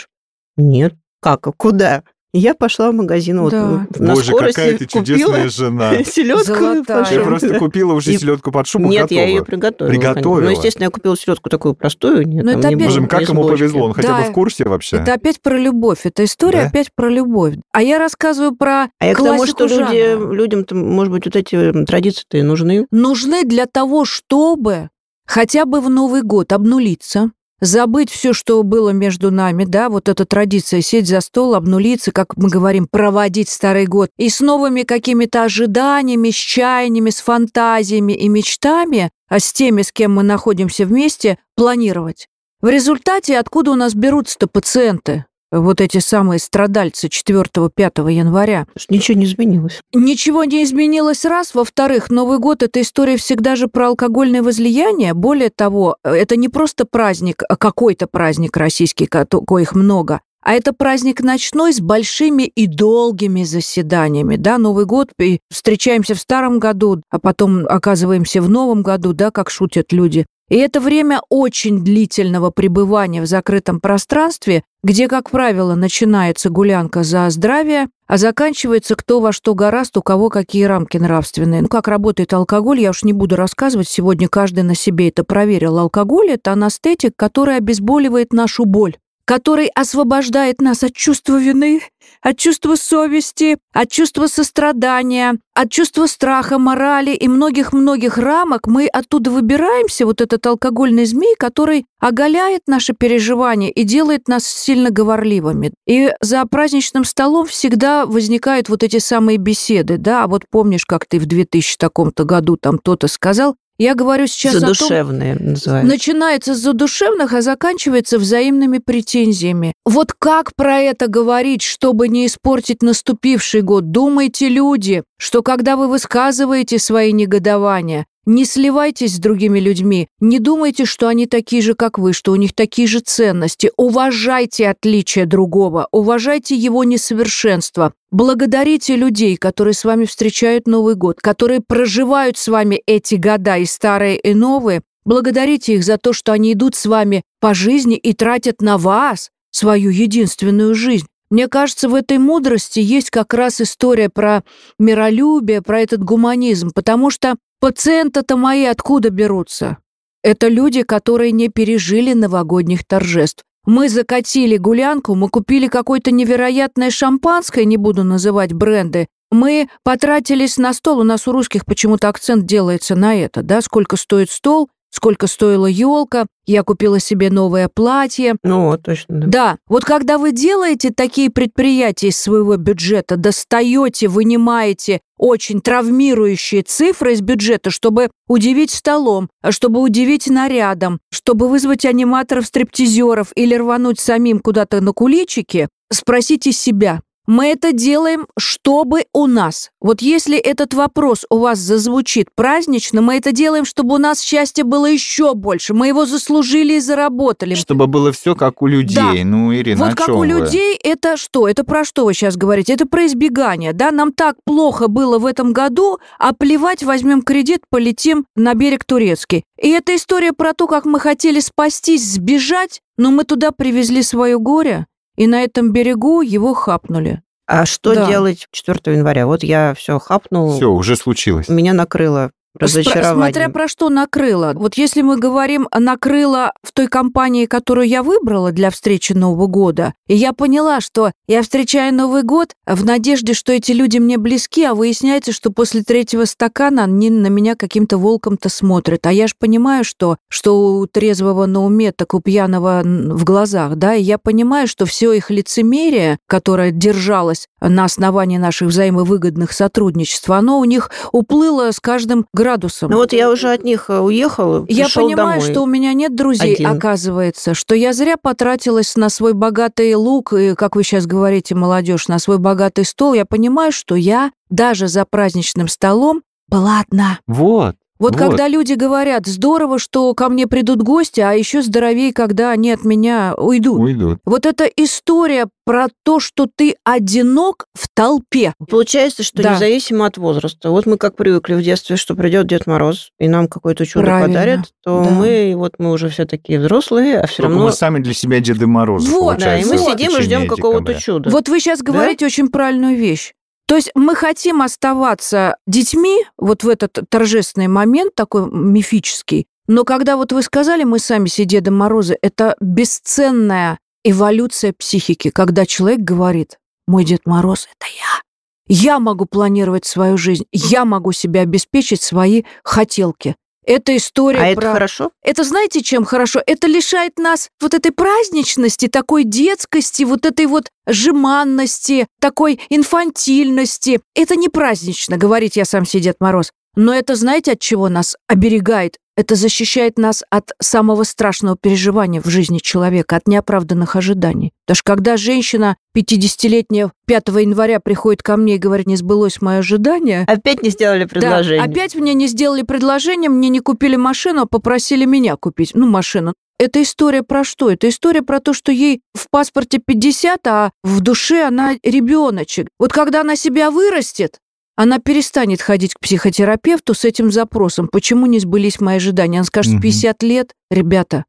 Нет. 0.57 0.93
Как? 1.19 1.47
А 1.47 1.51
куда? 1.51 2.03
Я 2.33 2.55
пошла 2.55 2.91
в 2.91 2.95
магазин 2.95 3.37
да. 3.49 3.67
вот 3.67 3.99
на 3.99 4.15
Боже, 4.15 4.31
скорости 4.31 4.55
какая 4.55 4.77
ты 4.77 4.85
чудесная 4.87 5.49
жена. 5.49 6.03
селедку. 6.03 7.13
Я 7.13 7.21
просто 7.21 7.59
купила 7.59 7.93
уже 7.93 8.17
селедку 8.17 8.51
под 8.51 8.67
шубу 8.67 8.89
Нет, 8.89 9.03
готовую. 9.03 9.25
я 9.25 9.29
ее 9.29 9.45
приготовила. 9.45 9.93
Приготовила? 9.93 10.45
Ну, 10.45 10.49
естественно, 10.49 10.85
я 10.85 10.89
купила 10.89 11.15
селедку 11.15 11.49
такую 11.49 11.75
простую. 11.75 12.27
Нет, 12.27 12.43
Но 12.43 12.51
это 12.51 12.69
опять... 12.69 12.85
Боже, 12.85 13.05
как 13.05 13.29
ему 13.29 13.47
повезло, 13.47 13.85
он 13.85 13.93
хотя 13.93 14.17
бы 14.17 14.23
в 14.29 14.31
курсе 14.31 14.63
вообще. 14.63 14.97
Это 14.97 15.13
опять 15.13 15.41
про 15.41 15.57
любовь, 15.57 15.99
это 16.05 16.23
история 16.23 16.63
да? 16.63 16.67
опять 16.67 16.89
про 16.95 17.09
любовь. 17.09 17.55
А 17.71 17.83
я 17.83 17.99
рассказываю 17.99 18.55
про 18.55 18.89
А 18.99 19.05
я 19.05 19.13
к 19.13 19.17
тому, 19.17 19.45
что 19.45 19.67
люди, 19.67 20.33
людям, 20.33 20.65
может 20.71 21.13
быть, 21.13 21.25
вот 21.25 21.35
эти 21.35 21.85
традиции-то 21.85 22.37
и 22.37 22.41
нужны. 22.41 22.87
Нужны 22.89 23.43
для 23.43 23.67
того, 23.67 24.05
чтобы 24.05 24.89
хотя 25.27 25.65
бы 25.65 25.81
в 25.81 25.89
Новый 25.89 26.23
год 26.23 26.51
обнулиться, 26.51 27.31
забыть 27.63 28.11
все, 28.11 28.33
что 28.33 28.61
было 28.63 28.89
между 28.89 29.31
нами, 29.31 29.65
да, 29.65 29.89
вот 29.89 30.09
эта 30.09 30.25
традиция 30.25 30.81
сесть 30.81 31.07
за 31.07 31.21
стол, 31.21 31.55
обнулиться, 31.55 32.11
как 32.11 32.35
мы 32.37 32.49
говорим, 32.49 32.87
проводить 32.89 33.49
старый 33.49 33.85
год, 33.85 34.09
и 34.17 34.29
с 34.29 34.39
новыми 34.41 34.83
какими-то 34.83 35.43
ожиданиями, 35.43 36.29
с 36.29 36.35
чаяниями, 36.35 37.09
с 37.09 37.19
фантазиями 37.19 38.13
и 38.13 38.27
мечтами, 38.27 39.11
а 39.29 39.39
с 39.39 39.51
теми, 39.53 39.81
с 39.81 39.91
кем 39.91 40.13
мы 40.13 40.23
находимся 40.23 40.85
вместе, 40.85 41.37
планировать. 41.55 42.27
В 42.61 42.69
результате 42.69 43.37
откуда 43.37 43.71
у 43.71 43.75
нас 43.75 43.93
берутся-то 43.93 44.47
пациенты? 44.47 45.25
Вот 45.59 45.81
эти 45.81 45.99
самые 45.99 46.39
страдальцы 46.39 47.07
4-5 47.07 48.11
января. 48.11 48.65
Ничего 48.89 49.17
не 49.17 49.25
изменилось. 49.25 49.81
Ничего 49.93 50.43
не 50.43 50.63
изменилось, 50.63 51.25
раз. 51.25 51.53
Во-вторых, 51.53 52.09
Новый 52.09 52.39
год– 52.39 52.63
это 52.63 52.81
история 52.81 53.17
всегда 53.17 53.55
же 53.55 53.67
про 53.67 53.89
алкогольное 53.89 54.41
возлияние. 54.41 55.13
Более 55.13 55.49
того, 55.49 55.97
это 56.03 56.35
не 56.35 56.49
просто 56.49 56.85
праздник, 56.85 57.43
а 57.47 57.55
какой-то 57.55 58.07
праздник 58.07 58.57
российский, 58.57 59.05
коих 59.05 59.75
много, 59.75 60.21
а 60.41 60.53
это 60.53 60.73
праздник 60.73 61.21
ночной 61.21 61.73
с 61.73 61.79
большими 61.79 62.43
и 62.43 62.67
долгими 62.67 63.43
заседаниями. 63.43 64.35
Да, 64.35 64.57
Новый 64.57 64.85
год, 64.85 65.09
и 65.19 65.39
встречаемся 65.49 66.15
в 66.15 66.19
старом 66.19 66.59
году, 66.59 67.01
а 67.09 67.19
потом 67.19 67.65
оказываемся 67.67 68.41
в 68.41 68.49
новом 68.49 68.83
году, 68.83 69.13
да, 69.13 69.31
как 69.31 69.49
шутят 69.49 69.93
люди. 69.93 70.25
И 70.49 70.57
это 70.57 70.79
время 70.79 71.21
очень 71.29 71.83
длительного 71.83 72.51
пребывания 72.51 73.21
в 73.21 73.25
закрытом 73.25 73.79
пространстве, 73.79 74.63
где, 74.83 75.07
как 75.07 75.29
правило, 75.29 75.75
начинается 75.75 76.49
гулянка 76.49 77.03
за 77.03 77.29
здравие, 77.29 77.87
а 78.07 78.17
заканчивается 78.17 78.95
кто 78.95 79.21
во 79.21 79.31
что 79.31 79.55
гораст, 79.55 79.97
у 79.97 80.01
кого 80.01 80.29
какие 80.29 80.65
рамки 80.65 80.97
нравственные. 80.97 81.61
Ну, 81.61 81.67
как 81.69 81.87
работает 81.87 82.33
алкоголь, 82.33 82.81
я 82.81 82.89
уж 82.89 83.03
не 83.03 83.13
буду 83.13 83.35
рассказывать, 83.35 83.87
сегодня 83.87 84.27
каждый 84.27 84.63
на 84.63 84.75
себе 84.75 85.07
это 85.09 85.23
проверил. 85.23 85.79
Алкоголь– 85.79 86.31
это 86.31 86.51
анестетик, 86.51 87.13
который 87.15 87.57
обезболивает 87.57 88.33
нашу 88.33 88.65
боль 88.65 88.97
который 89.25 89.67
освобождает 89.67 90.61
нас 90.61 90.83
от 90.83 90.93
чувства 90.93 91.37
вины, 91.37 91.81
от 92.21 92.37
чувства 92.37 92.75
совести, 92.75 93.57
от 93.73 93.89
чувства 93.89 94.27
сострадания, 94.27 95.37
от 95.53 95.69
чувства 95.71 96.07
страха, 96.07 96.57
морали 96.57 97.11
и 97.11 97.27
многих-многих 97.27 98.17
рамок, 98.17 98.67
мы 98.67 98.87
оттуда 98.87 99.31
выбираемся, 99.31 100.05
вот 100.05 100.21
этот 100.21 100.45
алкогольный 100.45 101.05
змей, 101.05 101.35
который 101.37 101.85
оголяет 101.99 102.61
наши 102.67 102.93
переживания 102.93 103.69
и 103.69 103.83
делает 103.83 104.27
нас 104.27 104.45
сильно 104.45 104.89
говорливыми. 104.89 105.73
И 105.87 106.11
за 106.21 106.43
праздничным 106.45 107.05
столом 107.05 107.45
всегда 107.45 108.05
возникают 108.05 108.69
вот 108.69 108.83
эти 108.83 108.99
самые 108.99 109.37
беседы, 109.37 109.97
да, 109.97 110.23
а 110.23 110.27
вот 110.27 110.43
помнишь, 110.49 110.85
как 110.85 111.05
ты 111.05 111.19
в 111.19 111.25
2000 111.25 111.77
таком-то 111.77 112.23
году 112.23 112.57
там 112.57 112.77
то-то 112.77 113.07
сказал, 113.07 113.55
я 113.77 113.95
говорю 113.95 114.27
сейчас 114.27 114.53
Задушевные 114.53 115.33
о 115.33 115.37
том, 115.37 115.47
называется. 115.47 115.87
Начинается 115.87 116.55
с 116.55 116.59
задушевных, 116.59 117.33
а 117.33 117.41
заканчивается 117.41 118.19
взаимными 118.19 118.77
претензиями. 118.77 119.73
Вот 119.85 120.13
как 120.13 120.55
про 120.55 120.79
это 120.79 121.07
говорить, 121.07 121.63
чтобы 121.63 122.07
не 122.07 122.27
испортить 122.27 122.83
наступивший 122.83 123.61
год? 123.61 123.91
Думайте, 123.91 124.47
люди, 124.47 125.03
что 125.17 125.41
когда 125.41 125.75
вы 125.75 125.87
высказываете 125.87 126.77
свои 126.77 127.11
негодования, 127.11 128.05
не 128.25 128.45
сливайтесь 128.45 129.15
с 129.15 129.19
другими 129.19 129.59
людьми, 129.59 130.07
не 130.19 130.39
думайте, 130.39 130.85
что 130.85 131.07
они 131.07 131.25
такие 131.25 131.61
же, 131.61 131.73
как 131.73 131.97
вы, 131.97 132.13
что 132.13 132.31
у 132.31 132.35
них 132.35 132.53
такие 132.53 132.87
же 132.87 132.99
ценности. 132.99 133.71
Уважайте 133.77 134.69
отличия 134.69 135.25
другого, 135.25 135.87
уважайте 135.91 136.55
его 136.55 136.83
несовершенство. 136.83 137.93
Благодарите 138.11 138.95
людей, 138.95 139.37
которые 139.37 139.73
с 139.73 139.83
вами 139.83 140.05
встречают 140.05 140.67
Новый 140.67 140.95
год, 140.95 141.19
которые 141.19 141.61
проживают 141.61 142.37
с 142.37 142.47
вами 142.47 142.81
эти 142.85 143.15
года, 143.15 143.57
и 143.57 143.65
старые, 143.65 144.17
и 144.17 144.33
новые. 144.33 144.81
Благодарите 145.05 145.73
их 145.73 145.83
за 145.83 145.97
то, 145.97 146.13
что 146.13 146.31
они 146.31 146.53
идут 146.53 146.75
с 146.75 146.85
вами 146.85 147.23
по 147.39 147.53
жизни 147.53 147.97
и 147.97 148.13
тратят 148.13 148.61
на 148.61 148.77
вас 148.77 149.31
свою 149.51 149.89
единственную 149.89 150.75
жизнь. 150.75 151.07
Мне 151.33 151.47
кажется, 151.47 151.89
в 151.89 151.95
этой 151.95 152.19
мудрости 152.19 152.79
есть 152.79 153.09
как 153.09 153.33
раз 153.33 153.59
история 153.59 154.07
про 154.07 154.43
миролюбие, 154.77 155.63
про 155.63 155.79
этот 155.79 156.03
гуманизм, 156.03 156.69
потому 156.75 157.09
что 157.09 157.37
пациенты-то 157.59 158.37
мои 158.37 158.65
откуда 158.65 159.09
берутся? 159.09 159.77
Это 160.21 160.47
люди, 160.47 160.83
которые 160.83 161.31
не 161.31 161.49
пережили 161.49 162.13
новогодних 162.13 162.85
торжеств. 162.85 163.41
Мы 163.65 163.89
закатили 163.89 164.57
гулянку, 164.57 165.15
мы 165.15 165.27
купили 165.27 165.67
какое-то 165.67 166.11
невероятное 166.11 166.91
шампанское, 166.91 167.65
не 167.65 167.77
буду 167.77 168.03
называть 168.03 168.53
бренды, 168.53 169.07
мы 169.31 169.69
потратились 169.83 170.57
на 170.57 170.71
стол, 170.71 170.99
у 170.99 171.03
нас 171.03 171.27
у 171.27 171.31
русских 171.31 171.65
почему-то 171.65 172.09
акцент 172.09 172.45
делается 172.45 172.95
на 172.95 173.15
это, 173.15 173.41
да, 173.41 173.61
сколько 173.61 173.97
стоит 173.97 174.29
стол, 174.29 174.69
сколько 174.93 175.27
стоила 175.27 175.65
елка, 175.65 176.27
я 176.45 176.63
купила 176.63 176.99
себе 176.99 177.29
новое 177.31 177.67
платье. 177.67 178.35
Ну, 178.43 178.77
точно. 178.77 179.19
Да. 179.19 179.27
да, 179.27 179.57
вот 179.67 179.85
когда 179.85 180.17
вы 180.17 180.31
делаете 180.31 180.91
такие 180.95 181.29
предприятия 181.29 182.09
из 182.09 182.17
своего 182.17 182.57
бюджета, 182.57 183.17
достаете, 183.17 184.07
вынимаете 184.07 185.01
очень 185.17 185.61
травмирующие 185.61 186.61
цифры 186.63 187.13
из 187.13 187.21
бюджета, 187.21 187.71
чтобы 187.71 188.09
удивить 188.27 188.71
столом, 188.71 189.29
чтобы 189.49 189.81
удивить 189.81 190.27
нарядом, 190.27 190.99
чтобы 191.11 191.47
вызвать 191.47 191.85
аниматоров-стриптизеров 191.85 193.31
или 193.35 193.55
рвануть 193.55 193.99
самим 193.99 194.39
куда-то 194.39 194.81
на 194.81 194.91
куличики, 194.91 195.69
спросите 195.91 196.51
себя, 196.51 197.01
мы 197.25 197.47
это 197.47 197.71
делаем, 197.71 198.27
чтобы 198.37 199.05
у 199.13 199.27
нас. 199.27 199.71
Вот 199.79 200.01
если 200.01 200.37
этот 200.37 200.73
вопрос 200.73 201.25
у 201.29 201.37
вас 201.37 201.59
зазвучит 201.59 202.27
празднично, 202.35 203.01
мы 203.01 203.17
это 203.17 203.31
делаем, 203.31 203.65
чтобы 203.65 203.95
у 203.95 203.97
нас 203.97 204.21
счастья 204.21 204.63
было 204.63 204.85
еще 204.85 205.33
больше. 205.33 205.73
Мы 205.73 205.87
его 205.87 206.05
заслужили 206.05 206.75
и 206.75 206.79
заработали. 206.79 207.55
Чтобы 207.55 207.87
было 207.87 208.11
все 208.11 208.35
как 208.35 208.61
у 208.61 208.67
людей. 208.67 208.95
Да. 208.95 209.11
Ну, 209.23 209.53
Ирина, 209.53 209.85
Вот 209.85 209.95
как 209.95 210.09
у 210.09 210.19
вы? 210.19 210.27
людей 210.27 210.75
это 210.75 211.17
что? 211.17 211.47
Это 211.47 211.63
про 211.63 211.85
что 211.85 212.05
вы 212.05 212.13
сейчас 212.13 212.35
говорите? 212.35 212.73
Это 212.73 212.85
про 212.85 213.05
избегание, 213.05 213.73
да? 213.73 213.91
Нам 213.91 214.11
так 214.11 214.35
плохо 214.45 214.87
было 214.87 215.19
в 215.19 215.25
этом 215.25 215.53
году, 215.53 215.99
а 216.19 216.33
плевать, 216.33 216.83
возьмем 216.83 217.21
кредит, 217.21 217.61
полетим 217.69 218.25
на 218.35 218.53
берег 218.53 218.83
турецкий. 218.85 219.43
И 219.61 219.69
это 219.69 219.95
история 219.95 220.33
про 220.33 220.53
то, 220.53 220.67
как 220.67 220.85
мы 220.85 220.99
хотели 220.99 221.39
спастись, 221.39 222.03
сбежать, 222.03 222.81
но 222.97 223.11
мы 223.11 223.23
туда 223.23 223.51
привезли 223.51 224.03
свое 224.03 224.37
горе, 224.37 224.85
и 225.15 225.27
на 225.27 225.43
этом 225.43 225.71
берегу 225.71 226.21
его 226.21 226.53
хапнули. 226.53 227.21
А 227.45 227.65
что 227.65 227.93
да. 227.93 228.07
делать 228.07 228.47
4 228.51 228.95
января? 228.95 229.27
Вот 229.27 229.43
я 229.43 229.73
все 229.75 229.99
хапнул. 229.99 230.55
Все, 230.55 230.71
уже 230.71 230.95
случилось. 230.95 231.49
Меня 231.49 231.73
накрыло 231.73 232.31
разочарование. 232.59 233.33
Смотря 233.33 233.49
про 233.49 233.67
что 233.67 233.89
накрыло. 233.89 234.53
Вот 234.55 234.75
если 234.75 235.01
мы 235.01 235.17
говорим 235.17 235.67
накрыло 235.77 236.53
в 236.63 236.71
той 236.71 236.87
компании, 236.87 237.45
которую 237.45 237.87
я 237.87 238.03
выбрала 238.03 238.51
для 238.51 238.69
встречи 238.69 239.13
Нового 239.13 239.47
года, 239.47 239.93
и 240.07 240.15
я 240.15 240.33
поняла, 240.33 240.81
что 240.81 241.11
я 241.27 241.41
встречаю 241.41 241.93
Новый 241.93 242.23
год 242.23 242.53
в 242.65 242.85
надежде, 242.85 243.33
что 243.33 243.53
эти 243.53 243.71
люди 243.71 243.97
мне 243.97 244.17
близки, 244.17 244.63
а 244.63 244.75
выясняется, 244.75 245.31
что 245.31 245.51
после 245.51 245.83
третьего 245.83 246.25
стакана 246.25 246.83
они 246.83 247.09
на 247.09 247.27
меня 247.27 247.55
каким-то 247.55 247.97
волком-то 247.97 248.49
смотрят. 248.49 249.05
А 249.05 249.11
я 249.11 249.27
же 249.27 249.33
понимаю, 249.37 249.83
что, 249.83 250.17
что 250.29 250.77
у 250.77 250.87
трезвого 250.87 251.45
на 251.45 251.63
уме, 251.63 251.91
так 251.91 252.13
у 252.13 252.19
пьяного 252.19 252.81
в 252.83 253.23
глазах, 253.23 253.75
да, 253.75 253.95
и 253.95 254.01
я 254.01 254.17
понимаю, 254.17 254.67
что 254.67 254.85
все 254.85 255.13
их 255.13 255.29
лицемерие, 255.29 256.17
которое 256.27 256.71
держалось 256.71 257.47
на 257.69 257.85
основании 257.85 258.37
наших 258.37 258.69
взаимовыгодных 258.69 259.51
сотрудничеств, 259.51 260.29
оно 260.29 260.59
у 260.59 260.65
них 260.65 260.89
уплыло 261.11 261.71
с 261.71 261.79
каждым 261.79 262.25
градусом. 262.33 262.91
Ну 262.91 262.97
вот 262.97 263.13
я 263.13 263.29
уже 263.29 263.51
от 263.51 263.63
них 263.63 263.85
э, 263.89 263.99
уехала, 263.99 264.65
Я 264.67 264.87
понимаю, 264.93 265.39
домой. 265.39 265.51
что 265.51 265.61
у 265.61 265.65
меня 265.65 265.93
нет 265.93 266.15
друзей, 266.15 266.55
Один. 266.55 266.67
оказывается, 266.67 267.53
что 267.53 267.75
я 267.75 267.93
зря 267.93 268.17
потратилась 268.17 268.95
на 268.95 269.09
свой 269.09 269.33
богатый 269.33 269.93
лук 269.95 270.33
и, 270.33 270.55
как 270.55 270.75
вы 270.75 270.83
сейчас 270.83 271.05
говорите, 271.05 271.55
молодежь, 271.55 272.07
на 272.07 272.19
свой 272.19 272.37
богатый 272.37 272.85
стол. 272.85 273.13
Я 273.13 273.25
понимаю, 273.25 273.71
что 273.71 273.95
я 273.95 274.31
даже 274.49 274.87
за 274.87 275.05
праздничным 275.05 275.67
столом 275.67 276.21
была 276.47 276.81
одна. 276.81 277.19
Вот. 277.27 277.75
Вот, 278.03 278.19
вот 278.19 278.19
когда 278.19 278.49
люди 278.49 278.73
говорят, 278.73 279.27
здорово, 279.27 279.79
что 279.79 280.13
ко 280.13 280.27
мне 280.27 280.45
придут 280.45 280.81
гости, 280.81 281.21
а 281.21 281.31
еще 281.31 281.61
здоровее, 281.61 282.11
когда 282.11 282.51
они 282.51 282.71
от 282.71 282.83
меня 282.83 283.33
уйдут. 283.37 283.79
Уйдут. 283.79 284.19
Вот 284.25 284.45
эта 284.45 284.65
история 284.65 285.47
про 285.65 285.87
то, 286.03 286.19
что 286.19 286.45
ты 286.53 286.75
одинок 286.83 287.67
в 287.73 287.87
толпе. 287.93 288.55
Получается, 288.69 289.23
что 289.23 289.41
да. 289.41 289.53
независимо 289.53 290.05
от 290.05 290.17
возраста. 290.17 290.69
Вот 290.69 290.85
мы 290.85 290.97
как 290.97 291.15
привыкли 291.15 291.53
в 291.53 291.61
детстве, 291.61 291.95
что 291.95 292.13
придет 292.13 292.45
Дед 292.47 292.67
Мороз 292.67 293.11
и 293.19 293.29
нам 293.29 293.47
какое-то 293.47 293.85
чудо 293.85 294.07
Правильно. 294.07 294.27
подарит, 294.27 294.59
то 294.83 295.05
да. 295.05 295.09
мы 295.09 295.53
вот 295.55 295.75
мы 295.77 295.91
уже 295.93 296.09
все 296.09 296.25
такие 296.25 296.59
взрослые, 296.59 297.21
а 297.21 297.27
все 297.27 297.43
равно 297.43 297.63
мы 297.63 297.71
сами 297.71 297.99
для 297.99 298.13
себя 298.13 298.41
Деды 298.41 298.67
Морозы. 298.67 299.09
Вот, 299.11 299.37
да, 299.37 299.57
и 299.57 299.63
мы 299.63 299.77
сидим 299.77 300.17
и 300.17 300.21
ждем 300.21 300.47
какого-то 300.47 300.95
чуда. 300.95 301.29
Вот 301.29 301.47
вы 301.47 301.61
сейчас 301.61 301.81
говорите 301.81 302.19
да? 302.19 302.25
очень 302.25 302.49
правильную 302.49 302.97
вещь. 302.97 303.33
То 303.73 303.77
есть 303.77 303.89
мы 303.95 304.13
хотим 304.13 304.61
оставаться 304.61 305.57
детьми 305.65 306.23
вот 306.37 306.63
в 306.63 306.69
этот 306.69 306.99
торжественный 307.09 307.67
момент 307.67 308.13
такой 308.13 308.47
мифический, 308.47 309.47
но 309.65 309.83
когда 309.83 310.15
вот 310.15 310.31
вы 310.31 310.43
сказали, 310.43 310.83
мы 310.83 310.99
сами 310.99 311.25
все 311.25 311.43
Деды 311.43 311.71
Морозы, 311.71 312.15
это 312.21 312.55
бесценная 312.61 313.79
эволюция 314.03 314.73
психики, 314.73 315.31
когда 315.31 315.65
человек 315.65 316.01
говорит, 316.01 316.59
мой 316.85 317.03
Дед 317.03 317.25
Мороз– 317.25 317.67
это 317.79 317.89
я. 317.97 318.21
Я 318.67 318.99
могу 318.99 319.25
планировать 319.25 319.85
свою 319.85 320.17
жизнь, 320.19 320.45
я 320.51 320.85
могу 320.85 321.11
себе 321.11 321.39
обеспечить 321.39 322.03
свои 322.03 322.43
хотелки. 322.63 323.35
Это 323.65 323.95
история 323.95 324.51
а 324.51 324.55
про... 324.55 324.63
это 324.65 324.73
хорошо? 324.73 325.11
Это 325.23 325.43
знаете, 325.43 325.81
чем 325.81 326.05
хорошо? 326.05 326.41
Это 326.45 326.67
лишает 326.67 327.17
нас 327.17 327.49
вот 327.61 327.73
этой 327.73 327.91
праздничности, 327.91 328.87
такой 328.87 329.23
детскости, 329.23 330.03
вот 330.03 330.25
этой 330.25 330.45
вот 330.45 330.69
жеманности, 330.87 332.07
такой 332.19 332.59
инфантильности. 332.69 334.01
Это 334.15 334.35
не 334.35 334.49
празднично, 334.49 335.17
говорить 335.17 335.55
я 335.55 335.65
сам 335.65 335.85
себе 335.85 336.03
Дед 336.03 336.17
Мороз. 336.19 336.51
Но 336.75 336.93
это 336.93 337.15
знаете, 337.15 337.53
от 337.53 337.59
чего 337.59 337.89
нас 337.89 338.15
оберегает? 338.27 338.97
Это 339.15 339.35
защищает 339.35 339.99
нас 339.99 340.23
от 340.31 340.53
самого 340.59 341.03
страшного 341.03 341.55
переживания 341.55 342.19
в 342.19 342.27
жизни 342.27 342.57
человека, 342.57 343.15
от 343.15 343.27
неоправданных 343.27 343.95
ожиданий. 343.95 344.53
Что 344.71 344.81
когда 344.83 345.17
женщина 345.17 345.77
50-летняя 345.95 346.91
5 347.05 347.27
января 347.27 347.79
приходит 347.79 348.23
ко 348.23 348.37
мне 348.37 348.55
и 348.55 348.57
говорит, 348.57 348.87
не 348.87 348.95
сбылось 348.95 349.39
мое 349.39 349.59
ожидание... 349.59 350.25
Опять 350.27 350.63
не 350.63 350.71
сделали 350.71 351.05
предложение. 351.05 351.63
Да, 351.63 351.71
опять 351.71 351.93
мне 351.93 352.15
не 352.15 352.25
сделали 352.25 352.63
предложение, 352.63 353.29
мне 353.29 353.49
не 353.49 353.59
купили 353.59 353.95
машину, 353.95 354.41
а 354.41 354.45
попросили 354.47 355.05
меня 355.05 355.35
купить, 355.35 355.71
ну, 355.75 355.85
машину. 355.85 356.33
Это 356.57 356.81
история 356.81 357.21
про 357.21 357.43
что? 357.43 357.69
Это 357.69 357.89
история 357.89 358.23
про 358.23 358.39
то, 358.39 358.53
что 358.53 358.71
ей 358.71 359.01
в 359.13 359.29
паспорте 359.29 359.77
50, 359.77 360.47
а 360.47 360.71
в 360.83 361.01
душе 361.01 361.43
она 361.43 361.75
ребеночек. 361.83 362.67
Вот 362.79 362.91
когда 362.91 363.21
она 363.21 363.35
себя 363.35 363.69
вырастет, 363.69 364.39
она 364.75 364.99
перестанет 364.99 365.61
ходить 365.61 365.93
к 365.93 365.99
психотерапевту 365.99 366.93
с 366.93 367.05
этим 367.05 367.31
запросом, 367.31 367.87
почему 367.87 368.25
не 368.25 368.39
сбылись 368.39 368.79
мои 368.79 368.97
ожидания. 368.97 369.37
Она 369.37 369.45
скажет, 369.45 369.81
50 369.81 370.23
лет, 370.23 370.53
ребята, 370.71 371.25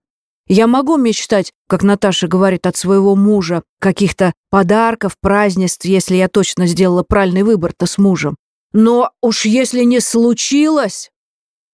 я 0.46 0.66
могу 0.66 0.96
мечтать, 0.96 1.52
как 1.68 1.82
Наташа 1.82 2.28
говорит, 2.28 2.66
от 2.66 2.76
своего 2.76 3.16
мужа, 3.16 3.62
каких-то 3.80 4.32
подарков, 4.50 5.16
празднеств, 5.20 5.84
если 5.84 6.16
я 6.16 6.28
точно 6.28 6.66
сделала 6.66 7.02
правильный 7.02 7.42
выбор-то 7.42 7.86
с 7.86 7.96
мужем. 7.96 8.36
Но 8.72 9.10
уж 9.22 9.44
если 9.46 9.84
не 9.84 10.00
случилось, 10.00 11.10